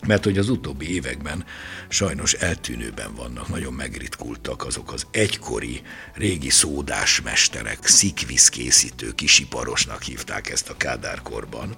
Mert 0.08 0.24
hogy 0.24 0.38
az 0.38 0.50
utóbbi 0.50 0.94
években 0.94 1.46
sajnos 1.90 2.34
eltűnőben 2.34 3.16
vannak, 3.16 3.48
nagyon 3.48 3.74
megritkultak 3.74 4.66
azok 4.66 4.94
az 4.94 5.08
egykori 5.12 5.82
régi 6.14 6.50
szódásmesterek, 6.50 7.88
szikvisz 7.88 8.50
készítő 8.50 9.12
kisiparosnak 9.12 10.02
hívták 10.02 10.50
ezt 10.50 10.70
a 10.70 10.78
kádárkorban, 10.78 11.76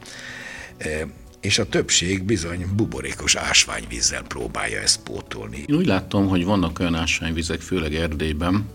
és 1.42 1.60
a 1.60 1.66
többség 1.66 2.24
bizony 2.24 2.66
buborékos 2.76 3.36
ásványvízzel 3.36 4.24
próbálja 4.24 4.80
ezt 4.80 5.00
pótolni. 5.04 5.64
Én 5.68 5.76
úgy 5.76 5.86
láttam, 5.86 6.28
hogy 6.28 6.46
vannak 6.46 6.80
olyan 6.80 6.96
ásványvizek, 6.96 7.62
főleg 7.62 7.96
Erdélyben, 7.96 8.66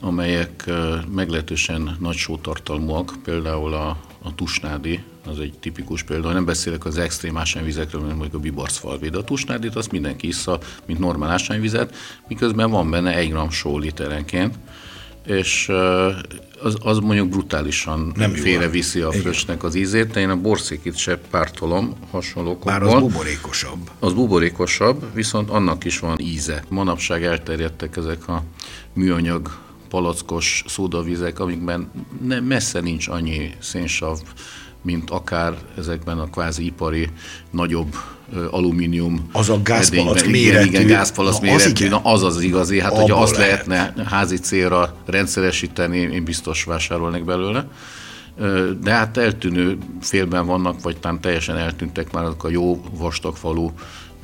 amelyek 0.00 0.64
e, 0.66 0.72
meglehetősen 1.14 1.96
nagy 2.00 2.16
sótartalmúak, 2.16 3.14
például 3.24 3.74
a, 3.74 3.88
a 4.22 4.34
tusnádi, 4.34 5.02
az 5.26 5.38
egy 5.38 5.54
tipikus 5.60 6.02
példa, 6.02 6.32
nem 6.32 6.44
beszélek 6.44 6.84
az 6.84 6.98
extrém 6.98 7.36
ásványvizekről, 7.36 8.00
mint 8.00 8.14
mondjuk 8.14 8.34
a 8.34 8.42
bibarcfalvé, 8.42 9.08
de 9.08 9.18
a 9.18 9.24
tusnádit 9.24 9.76
azt 9.76 9.90
mindenki 9.90 10.26
issza, 10.26 10.58
mint 10.86 10.98
normál 10.98 11.30
ásványvizet, 11.30 11.96
miközben 12.28 12.70
van 12.70 12.90
benne 12.90 13.14
egy 13.16 13.28
gram 13.28 13.50
só 13.50 13.78
literenként, 13.78 14.54
és 15.26 15.70
az, 16.62 16.76
az 16.82 16.98
mondjuk 16.98 17.28
brutálisan 17.28 18.12
nem 18.16 18.34
félreviszi 18.34 19.00
a 19.00 19.12
frösnek 19.12 19.62
az 19.64 19.74
ízét, 19.74 20.10
de 20.10 20.20
én 20.20 20.30
a 20.30 20.36
borszékit 20.36 20.96
se 20.96 21.18
pártolom 21.30 21.94
hasonlókokból. 22.10 22.72
Már 22.72 22.82
az 22.82 23.00
buborékosabb. 23.00 23.90
Az 23.98 24.12
buborékosabb, 24.12 25.14
viszont 25.14 25.50
annak 25.50 25.84
is 25.84 25.98
van 25.98 26.18
íze. 26.20 26.64
Manapság 26.68 27.24
elterjedtek 27.24 27.96
ezek 27.96 28.28
a 28.28 28.42
műanyag 28.92 29.58
palackos 29.88 30.64
szódavizek, 30.66 31.38
amikben 31.38 31.90
ne, 32.22 32.40
messze 32.40 32.80
nincs 32.80 33.08
annyi 33.08 33.50
szénsav, 33.58 34.18
mint 34.82 35.10
akár 35.10 35.54
ezekben 35.78 36.18
a 36.18 36.30
kvázi 36.30 36.64
ipari 36.64 37.08
nagyobb 37.50 37.94
alumínium. 38.50 39.28
Az 39.32 39.48
a 39.48 39.62
gázpalack 39.62 40.26
méretű. 40.26 40.66
Igen, 40.66 40.66
igen 40.66 40.86
gázpalack 40.86 41.40
na, 41.40 41.46
méretű, 41.46 41.84
az 41.84 41.90
na 41.90 42.00
az 42.02 42.22
az 42.22 42.40
igazi. 42.40 42.80
Hát, 42.80 42.92
hogyha 42.92 43.20
azt 43.20 43.36
lehet. 43.36 43.66
lehetne 43.66 44.04
házi 44.04 44.36
célra 44.36 44.96
rendszeresíteni, 45.06 45.98
én 45.98 46.24
biztos 46.24 46.64
vásárolnék 46.64 47.24
belőle. 47.24 47.66
De 48.82 48.90
hát 48.90 49.16
eltűnő 49.16 49.78
félben 50.00 50.46
vannak, 50.46 50.82
vagy 50.82 50.96
talán 50.96 51.20
teljesen 51.20 51.56
eltűntek 51.56 52.12
már 52.12 52.24
azok 52.24 52.44
a 52.44 52.48
jó 52.48 52.84
vastagfalú 52.98 53.72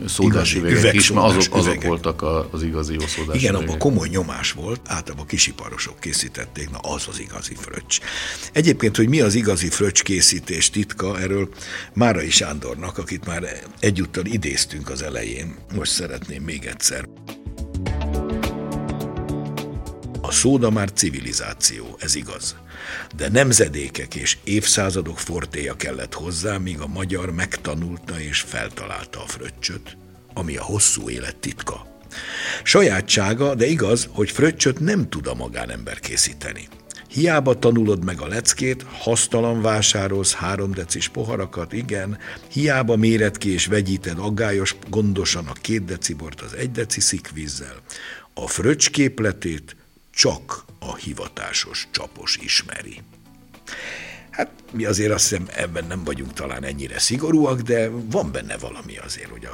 szódás 0.07 0.55
üvegek 0.55 0.95
is, 0.95 1.13
mert 1.13 1.27
azok, 1.27 1.55
azok 1.55 1.83
voltak 1.83 2.23
az 2.51 2.63
igazi 2.63 2.93
jó 2.93 3.07
szódás 3.07 3.37
Igen, 3.37 3.55
abban 3.55 3.79
komoly 3.79 4.09
nyomás 4.09 4.53
volt, 4.53 4.81
általában 4.87 5.27
kisiparosok 5.27 6.01
készítették, 6.01 6.71
na 6.71 6.79
az 6.79 7.07
az 7.09 7.21
igazi 7.21 7.55
fröccs. 7.55 8.01
Egyébként, 8.53 8.97
hogy 8.97 9.09
mi 9.09 9.21
az 9.21 9.35
igazi 9.35 9.69
fröccs 9.69 10.03
készítés 10.03 10.71
titka, 10.71 11.21
erről 11.21 11.49
Márai 11.93 12.31
Sándornak, 12.31 12.99
akit 12.99 13.27
már 13.27 13.63
egyúttal 13.81 14.25
idéztünk 14.25 14.91
az 14.91 15.03
elején, 15.03 15.55
most 15.75 15.93
szeretném 15.93 16.43
még 16.43 16.65
egyszer. 16.65 17.09
A 20.29 20.33
szóda 20.33 20.71
már 20.71 20.93
civilizáció, 20.93 21.97
ez 21.99 22.15
igaz. 22.15 22.57
De 23.17 23.29
nemzedékek 23.29 24.15
és 24.15 24.39
évszázadok 24.45 25.19
fortéja 25.19 25.77
kellett 25.77 26.15
hozzá, 26.15 26.59
míg 26.59 26.81
a 26.81 26.87
magyar 26.87 27.31
megtanulta 27.31 28.21
és 28.21 28.41
feltalálta 28.41 29.23
a 29.23 29.27
fröccsöt, 29.27 29.97
ami 30.35 30.57
a 30.57 30.63
hosszú 30.63 31.09
élet 31.11 31.37
titka. 31.37 31.87
Sajátsága, 32.63 33.55
de 33.55 33.67
igaz, 33.67 34.09
hogy 34.13 34.31
fröccsöt 34.31 34.81
nem 34.81 35.09
tud 35.09 35.27
a 35.27 35.35
magánember 35.35 35.99
készíteni. 35.99 36.69
Hiába 37.09 37.59
tanulod 37.59 38.05
meg 38.05 38.21
a 38.21 38.27
leckét, 38.27 38.85
hasztalan 38.99 39.63
vásárolsz 39.63 40.35
három 40.35 40.73
decis 40.73 41.09
poharakat, 41.09 41.73
igen, 41.73 42.19
hiába 42.51 42.97
méred 42.97 43.39
ki 43.39 43.53
és 43.53 43.67
vegyíted 43.67 44.19
aggályos 44.19 44.77
gondosan 44.89 45.47
a 45.47 45.53
két 45.53 45.85
decibort 45.85 46.41
az 46.41 46.55
egy 46.55 46.71
deci 46.71 47.01
szikvízzel. 47.01 47.77
A 48.35 48.49
fröccs 48.49 48.91
képletét 48.91 49.77
csak 50.19 50.65
a 50.79 50.97
hivatásos 50.97 51.89
csapos 51.91 52.37
ismeri. 52.37 53.03
Hát 54.31 54.51
mi 54.73 54.85
azért 54.85 55.13
azt 55.13 55.29
hiszem 55.29 55.47
ebben 55.55 55.85
nem 55.87 56.05
vagyunk 56.05 56.33
talán 56.33 56.65
ennyire 56.65 56.99
szigorúak, 56.99 57.61
de 57.61 57.91
van 57.91 58.33
benne 58.33 58.57
valami 58.57 58.97
azért, 58.97 59.31
hogy 59.31 59.49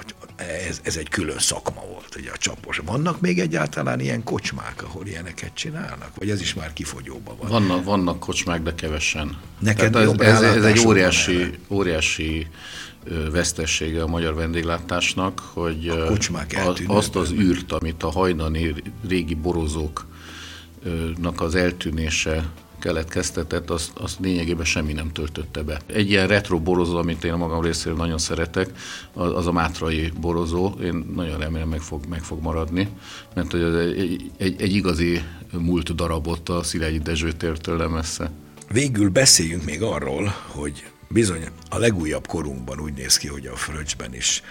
ez, 0.69 0.81
ez 0.83 0.97
egy 0.97 1.09
külön 1.09 1.39
szakma 1.39 1.81
volt, 1.93 2.15
hogy 2.15 2.31
a 2.35 2.37
csapos. 2.37 2.81
Vannak 2.85 3.21
még 3.21 3.39
egyáltalán 3.39 4.01
ilyen 4.01 4.23
kocsmák, 4.23 4.83
ahol 4.83 5.07
ilyeneket 5.07 5.55
csinálnak? 5.55 6.11
Vagy 6.15 6.31
ez 6.31 6.41
is 6.41 6.55
már 6.55 6.73
kifogyóban 6.73 7.37
van? 7.37 7.51
Vannak, 7.51 7.85
vannak 7.85 8.19
kocsmák, 8.19 8.63
de 8.63 8.75
kevesen. 8.75 9.41
Neked 9.59 9.97
ez, 9.97 10.11
ez, 10.19 10.43
ez 10.43 10.65
egy 10.65 10.87
óriási, 10.87 11.59
óriási 11.69 12.47
vesztessége 13.31 14.03
a 14.03 14.07
magyar 14.07 14.35
vendéglátásnak, 14.35 15.41
hogy 15.41 15.89
az, 16.67 16.83
azt 16.87 17.17
az 17.17 17.33
űrt, 17.33 17.73
amit 17.73 18.03
a 18.03 18.11
hajdani 18.11 18.75
régi 19.09 19.35
borozók 19.35 20.07
nak 21.21 21.41
az 21.41 21.55
eltűnése 21.55 22.51
keletkeztetett, 22.81 23.71
azt, 23.71 23.91
azt 23.95 24.19
lényegében 24.21 24.65
semmi 24.65 24.93
nem 24.93 25.13
töltötte 25.13 25.63
be. 25.63 25.81
Egy 25.87 26.11
ilyen 26.11 26.27
retro 26.27 26.61
borozó, 26.61 26.97
amit 26.97 27.25
én 27.25 27.33
a 27.33 27.37
magam 27.37 27.63
részéről 27.63 27.97
nagyon 27.97 28.19
szeretek, 28.19 28.71
az 29.13 29.47
a 29.47 29.53
mátrai 29.53 30.13
borozó, 30.21 30.73
én 30.83 31.13
nagyon 31.15 31.39
remélem 31.39 31.69
meg 31.69 31.81
fog, 31.81 32.07
meg 32.09 32.23
fog 32.23 32.43
maradni, 32.43 32.89
mert 33.35 33.51
hogy 33.51 33.63
az 33.63 33.75
egy, 33.75 34.31
egy, 34.37 34.63
egy 34.63 34.75
igazi 34.75 35.23
múlt 35.53 35.95
darabot 35.95 36.49
a 36.49 36.63
Szilágyi 36.63 36.99
Dezső 36.99 37.33
tértől 37.33 37.89
messze. 37.89 38.31
Végül 38.73 39.11
beszéljünk 39.11 39.65
még 39.65 39.83
arról, 39.83 40.35
hogy 40.47 40.85
bizony 41.09 41.49
a 41.69 41.79
legújabb 41.79 42.27
korunkban 42.27 42.81
úgy 42.81 42.93
néz 42.93 43.17
ki, 43.17 43.29
hogy 43.29 43.47
a 43.47 43.57
fröccsben 43.57 44.15
is 44.15 44.43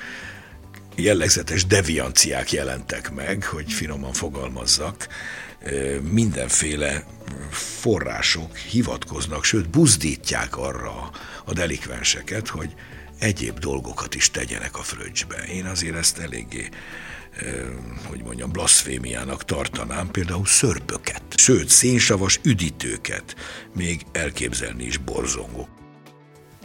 jellegzetes 0.96 1.66
devianciák 1.66 2.52
jelentek 2.52 3.12
meg, 3.12 3.44
hogy 3.44 3.72
finoman 3.72 4.14
fogalmazzak, 4.14 5.08
mindenféle 6.02 7.06
források 7.52 8.58
hivatkoznak, 8.58 9.44
sőt 9.44 9.70
buzdítják 9.70 10.58
arra 10.58 11.12
a 11.46 11.54
delikvenseket, 11.54 12.48
hogy 12.48 12.74
egyéb 13.20 13.60
dolgokat 13.60 14.16
is 14.16 14.32
tegyenek 14.32 14.78
a 14.78 14.82
fröccsbe. 14.82 15.44
Én 15.44 15.66
azért 15.66 15.96
ezt 15.96 16.18
eléggé 16.18 16.70
hogy 18.04 18.24
mondjam, 18.24 18.52
blaszfémiának 18.52 19.46
tartanám, 19.46 20.12
például 20.12 20.46
szörpöket, 20.46 21.24
sőt, 21.36 21.70
szénsavas 21.70 22.40
üdítőket 22.44 23.36
még 23.76 24.06
elképzelni 24.12 24.84
is 24.84 24.98
borzongok. 24.98 25.83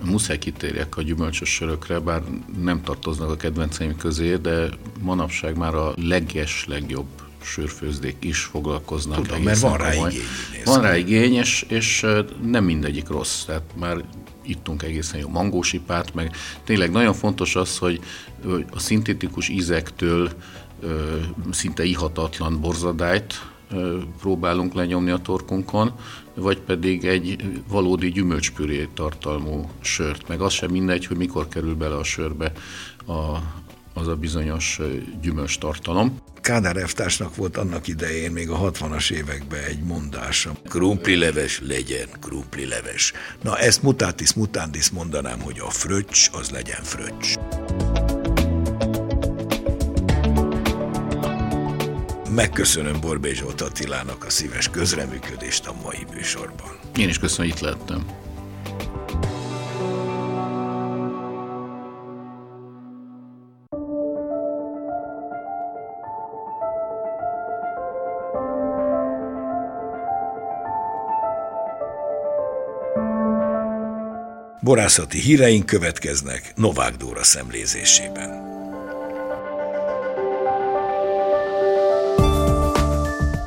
Muszáj 0.05 0.39
kitérjek 0.39 0.97
a 0.97 1.03
gyümölcsös 1.03 1.49
sörökre, 1.49 1.99
bár 1.99 2.23
nem 2.63 2.83
tartoznak 2.83 3.31
a 3.31 3.37
kedvenceim 3.37 3.97
közé, 3.97 4.37
de 4.37 4.69
manapság 5.01 5.57
már 5.57 5.75
a 5.75 5.93
leges, 5.97 6.65
legjobb 6.67 7.07
sörfőzdék 7.43 8.17
is 8.21 8.41
foglalkoznak. 8.41 9.27
Tudom, 9.27 9.43
mert 9.43 9.61
van 9.61 9.77
rá 9.77 9.95
igény. 9.95 10.23
Van 10.65 10.81
rá 10.81 10.97
igény, 10.97 11.35
és, 11.35 11.65
és 11.69 12.07
nem 12.43 12.65
mindegyik 12.65 13.09
rossz. 13.09 13.45
Tehát 13.45 13.63
már 13.77 14.05
ittunk 14.43 14.83
egészen 14.83 15.21
jó 15.21 15.29
mangósipát, 15.29 16.15
meg 16.15 16.37
tényleg 16.65 16.91
nagyon 16.91 17.15
fontos 17.15 17.57
az, 17.57 17.79
hogy 17.79 18.01
a 18.71 18.79
szintetikus 18.79 19.49
ízektől 19.49 20.31
szinte 21.51 21.85
ihatatlan 21.85 22.61
borzadályt 22.61 23.35
próbálunk 24.21 24.75
lenyomni 24.75 25.11
a 25.11 25.19
torkunkon, 25.19 25.93
vagy 26.35 26.61
pedig 26.61 27.05
egy 27.05 27.37
valódi 27.69 28.11
gyümölcspüré 28.11 28.89
tartalmú 28.95 29.71
sört. 29.81 30.29
Meg 30.29 30.41
az 30.41 30.53
sem 30.53 30.71
mindegy, 30.71 31.07
hogy 31.07 31.17
mikor 31.17 31.49
kerül 31.49 31.75
bele 31.75 31.97
a 31.97 32.05
sörbe 32.05 32.53
a, 33.07 33.37
az 33.95 34.09
a 34.09 34.17
bizonyos 34.17 34.81
gyümölcs 35.21 35.59
tartalom. 35.59 36.17
Kádár 36.41 36.77
Eftársnak 36.77 37.37
volt 37.37 37.57
annak 37.57 37.89
idején, 37.89 38.31
még 38.31 38.51
a 38.51 38.71
60-as 38.71 39.11
években 39.11 39.65
egy 39.65 39.83
mondása. 39.83 40.53
leves 41.05 41.61
legyen 41.61 42.09
leves. 42.69 43.13
Na 43.43 43.59
ezt 43.59 43.83
mutatis 43.83 44.35
mutandis 44.35 44.91
mondanám, 44.91 45.41
hogy 45.41 45.59
a 45.59 45.71
fröccs 45.71 46.29
az 46.33 46.51
legyen 46.51 46.83
fröccs. 46.83 47.39
Megköszönöm 52.39 53.01
Borbé 53.01 53.33
Zsolt 53.33 53.61
Attilának 53.61 54.25
a 54.25 54.31
szíves 54.31 54.69
közreműködést 54.69 55.67
a 55.67 55.75
mai 55.83 56.07
műsorban. 56.15 56.79
Én 56.97 57.09
is 57.09 57.19
köszönöm, 57.19 57.51
hogy 57.51 57.59
itt 57.59 57.65
lettem. 57.65 58.07
Borászati 74.63 75.19
híreink 75.19 75.67
következnek 75.67 76.53
Novák 76.57 76.97
Dóra 76.97 77.25
szemlézésében. 77.25 78.48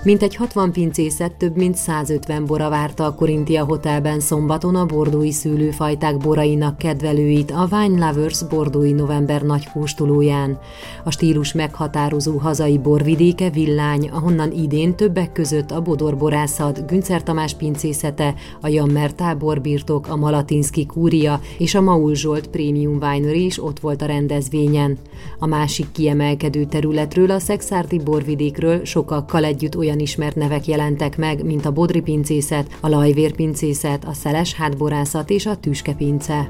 Mintegy 0.03 0.35
60 0.35 0.71
pincészet 0.71 1.35
több 1.35 1.55
mint 1.55 1.75
150 1.75 2.45
bora 2.45 2.69
várta 2.69 3.05
a 3.05 3.15
Korintia 3.15 3.63
Hotelben 3.65 4.19
szombaton 4.19 4.75
a 4.75 4.85
bordói 4.85 5.31
szűlőfajták 5.31 6.17
borainak 6.17 6.77
kedvelőit 6.77 7.51
a 7.51 7.67
Wine 7.71 8.07
Lovers 8.07 8.43
bordói 8.43 8.91
november 8.91 9.41
nagy 9.41 9.69
kóstolóján. 9.69 10.59
A 11.03 11.11
stílus 11.11 11.53
meghatározó 11.53 12.37
hazai 12.37 12.77
borvidéke 12.77 13.49
Villány, 13.49 14.09
ahonnan 14.09 14.51
idén 14.51 14.95
többek 14.95 15.31
között 15.31 15.71
a 15.71 15.81
Bodor 15.81 16.17
borászat, 16.17 16.87
Güncer 16.87 17.23
Tamás 17.23 17.53
pincészete, 17.53 18.33
a 18.61 18.67
Jammer 18.67 19.13
táborbirtok, 19.13 20.07
a 20.07 20.15
Malatinski 20.15 20.85
kúria 20.85 21.39
és 21.57 21.75
a 21.75 21.81
Maul 21.81 22.15
Zsolt 22.15 22.47
Premium 22.47 22.97
Winery 23.01 23.45
is 23.45 23.63
ott 23.63 23.79
volt 23.79 24.01
a 24.01 24.05
rendezvényen. 24.05 24.97
A 25.39 25.45
másik 25.45 25.91
kiemelkedő 25.91 26.65
területről, 26.65 27.31
a 27.31 27.39
Szexárdi 27.39 27.99
borvidékről 27.99 28.85
sokakkal 28.85 29.43
együtt 29.43 29.77
olyan 29.77 29.89
olyan 29.91 30.03
ismert 30.03 30.35
nevek 30.35 30.67
jelentek 30.67 31.17
meg, 31.17 31.45
mint 31.45 31.65
a 31.65 31.71
Bodri 31.71 32.01
pincészet, 32.01 32.77
a 32.79 32.87
Lajvér 32.87 33.35
pincészet, 33.35 34.05
a 34.05 34.13
Szeles 34.13 34.53
hátborászat 34.53 35.29
és 35.29 35.45
a 35.45 35.57
Tüskepince. 35.57 36.47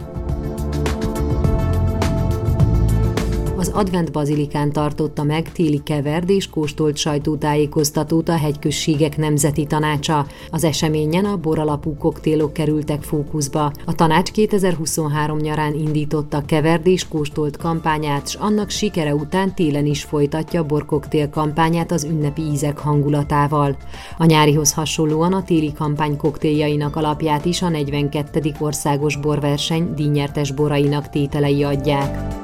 Az 3.62 3.71
Advent 3.74 4.12
Bazilikán 4.12 4.71
tartotta 4.71 5.24
meg 5.24 5.52
téli 5.52 5.82
keverd 5.84 6.30
és 6.30 6.50
kóstolt 6.50 6.97
sajtótájékoztatót 6.97 8.30
a 8.30 8.38
hegyközségek 8.38 9.17
nemzeti 9.17 9.65
tanácsa. 9.65 10.26
Az 10.52 10.63
eseményen 10.63 11.26
a 11.26 11.38
boralapú 11.38 11.97
koktélok 11.97 12.54
kerültek 12.54 13.04
fókuszba. 13.04 13.71
A 13.86 13.95
tanács 13.95 14.32
2023 14.32 15.38
nyarán 15.38 15.74
indította 15.74 16.45
keverd 16.45 16.88
és 16.88 17.08
kóstolt 17.08 17.58
kampányát, 17.58 18.30
s 18.30 18.36
annak 18.36 18.69
sikere 18.69 19.15
után 19.15 19.56
télen 19.56 19.86
is 19.86 20.04
folytatja 20.04 20.63
borkoktél 20.63 21.30
kampányát 21.30 21.91
az 21.91 22.04
ünnepi 22.04 22.41
ízek 22.41 22.78
hangulatával. 22.78 23.78
A 24.17 24.26
nyárihoz 24.26 24.74
hasonlóan 24.74 25.34
a 25.34 25.43
téli 25.43 25.74
kampány 25.74 26.17
koktéljainak 26.17 26.95
alapját 26.95 27.45
is 27.45 27.62
a 27.62 27.69
42. 27.69 28.54
országos 28.60 29.17
borverseny 29.17 29.93
díjnyertes 29.95 30.52
borainak 30.52 31.10
tételei 31.10 31.63
adják. 31.63 32.39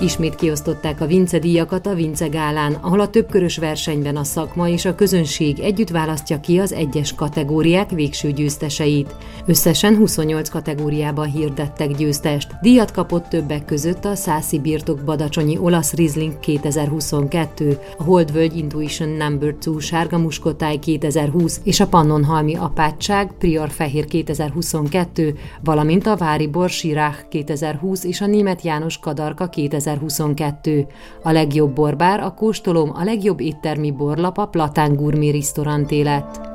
Ismét 0.00 0.34
kiosztották 0.34 1.00
a 1.00 1.06
Vince 1.06 1.38
díjakat 1.38 1.86
a 1.86 1.94
Vince 1.94 2.26
Gálán, 2.26 2.72
ahol 2.72 3.00
a 3.00 3.08
többkörös 3.08 3.58
versenyben 3.58 4.16
a 4.16 4.24
szakma 4.24 4.68
és 4.68 4.84
a 4.84 4.94
közönség 4.94 5.58
együtt 5.58 5.88
választja 5.88 6.40
ki 6.40 6.58
az 6.58 6.72
egyes 6.72 7.14
kategóriák 7.14 7.90
végső 7.90 8.32
győzteseit. 8.32 9.14
Összesen 9.46 9.96
28 9.96 10.48
kategóriában 10.48 11.30
hirdettek 11.30 11.96
győztest. 11.96 12.54
Díjat 12.62 12.90
kapott 12.90 13.28
többek 13.28 13.64
között 13.64 14.04
a 14.04 14.14
Szászi 14.14 14.58
Birtok 14.58 15.00
Badacsonyi 15.04 15.58
olasz 15.58 15.94
Riesling 15.94 16.38
2022, 16.40 17.78
a 17.98 18.02
Holdvölgy 18.02 18.56
Intuition 18.56 19.08
Number 19.08 19.52
2 19.52 19.78
Sárga 19.78 20.18
Muskotáj 20.18 20.76
2020 20.76 21.60
és 21.64 21.80
a 21.80 21.86
Pannonhalmi 21.86 22.54
Apátság 22.54 23.32
Prior 23.38 23.70
Fehér 23.70 24.04
2022, 24.04 25.34
valamint 25.64 26.06
a 26.06 26.16
Vári 26.16 26.46
Borsirach 26.46 27.28
2020 27.28 28.04
és 28.04 28.20
a 28.20 28.26
Német 28.26 28.62
János 28.62 28.98
Kadarka 28.98 29.48
2020 29.48 29.86
2022. 29.94 30.86
A 31.22 31.30
legjobb 31.30 31.74
borbár, 31.74 32.20
a 32.20 32.34
kóstolom, 32.34 32.90
a 32.94 33.04
legjobb 33.04 33.40
éttermi 33.40 33.90
borlap 33.90 34.38
a 34.38 34.46
Platán 34.46 34.94
Gourmet 34.94 35.32
Restaurant 35.32 35.90
lett. 35.90 36.47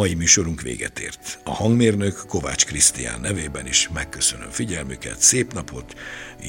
Mai 0.00 0.14
műsorunk 0.14 0.60
véget 0.60 0.98
ért. 0.98 1.40
A 1.44 1.50
hangmérnök 1.50 2.22
Kovács 2.28 2.66
Krisztián 2.66 3.20
nevében 3.20 3.66
is 3.66 3.88
megköszönöm 3.88 4.50
figyelmüket, 4.50 5.20
szép 5.20 5.52
napot, 5.52 5.94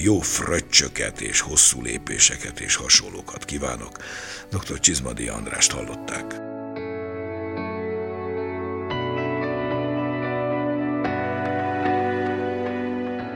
jó 0.03 0.19
fröccsöket 0.19 1.21
és 1.21 1.39
hosszú 1.39 1.81
lépéseket 1.81 2.59
és 2.59 2.75
hasonlókat 2.75 3.45
kívánok. 3.45 3.97
Dr. 4.49 4.79
Csizmadi 4.79 5.27
Andrást 5.27 5.71
hallották. 5.71 6.39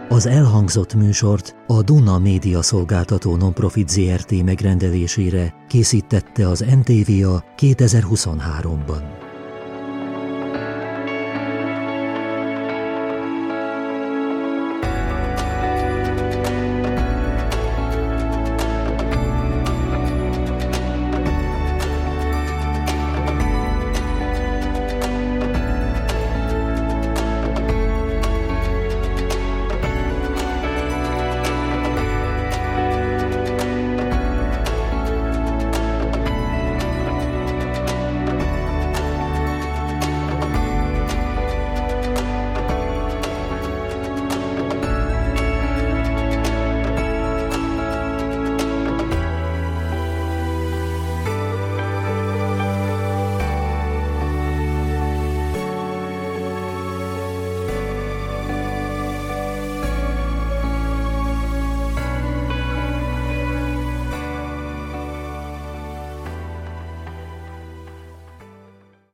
Az 0.09 0.25
elhangzott 0.25 0.93
műsort 0.93 1.55
a 1.67 1.81
Duna 1.81 2.19
Média 2.19 2.61
Szolgáltató 2.61 3.35
Nonprofit 3.35 3.89
ZRT 3.89 4.43
megrendelésére 4.43 5.53
készítette 5.67 6.47
az 6.47 6.59
MTVA 6.59 7.43
2023-ban. 7.57 9.24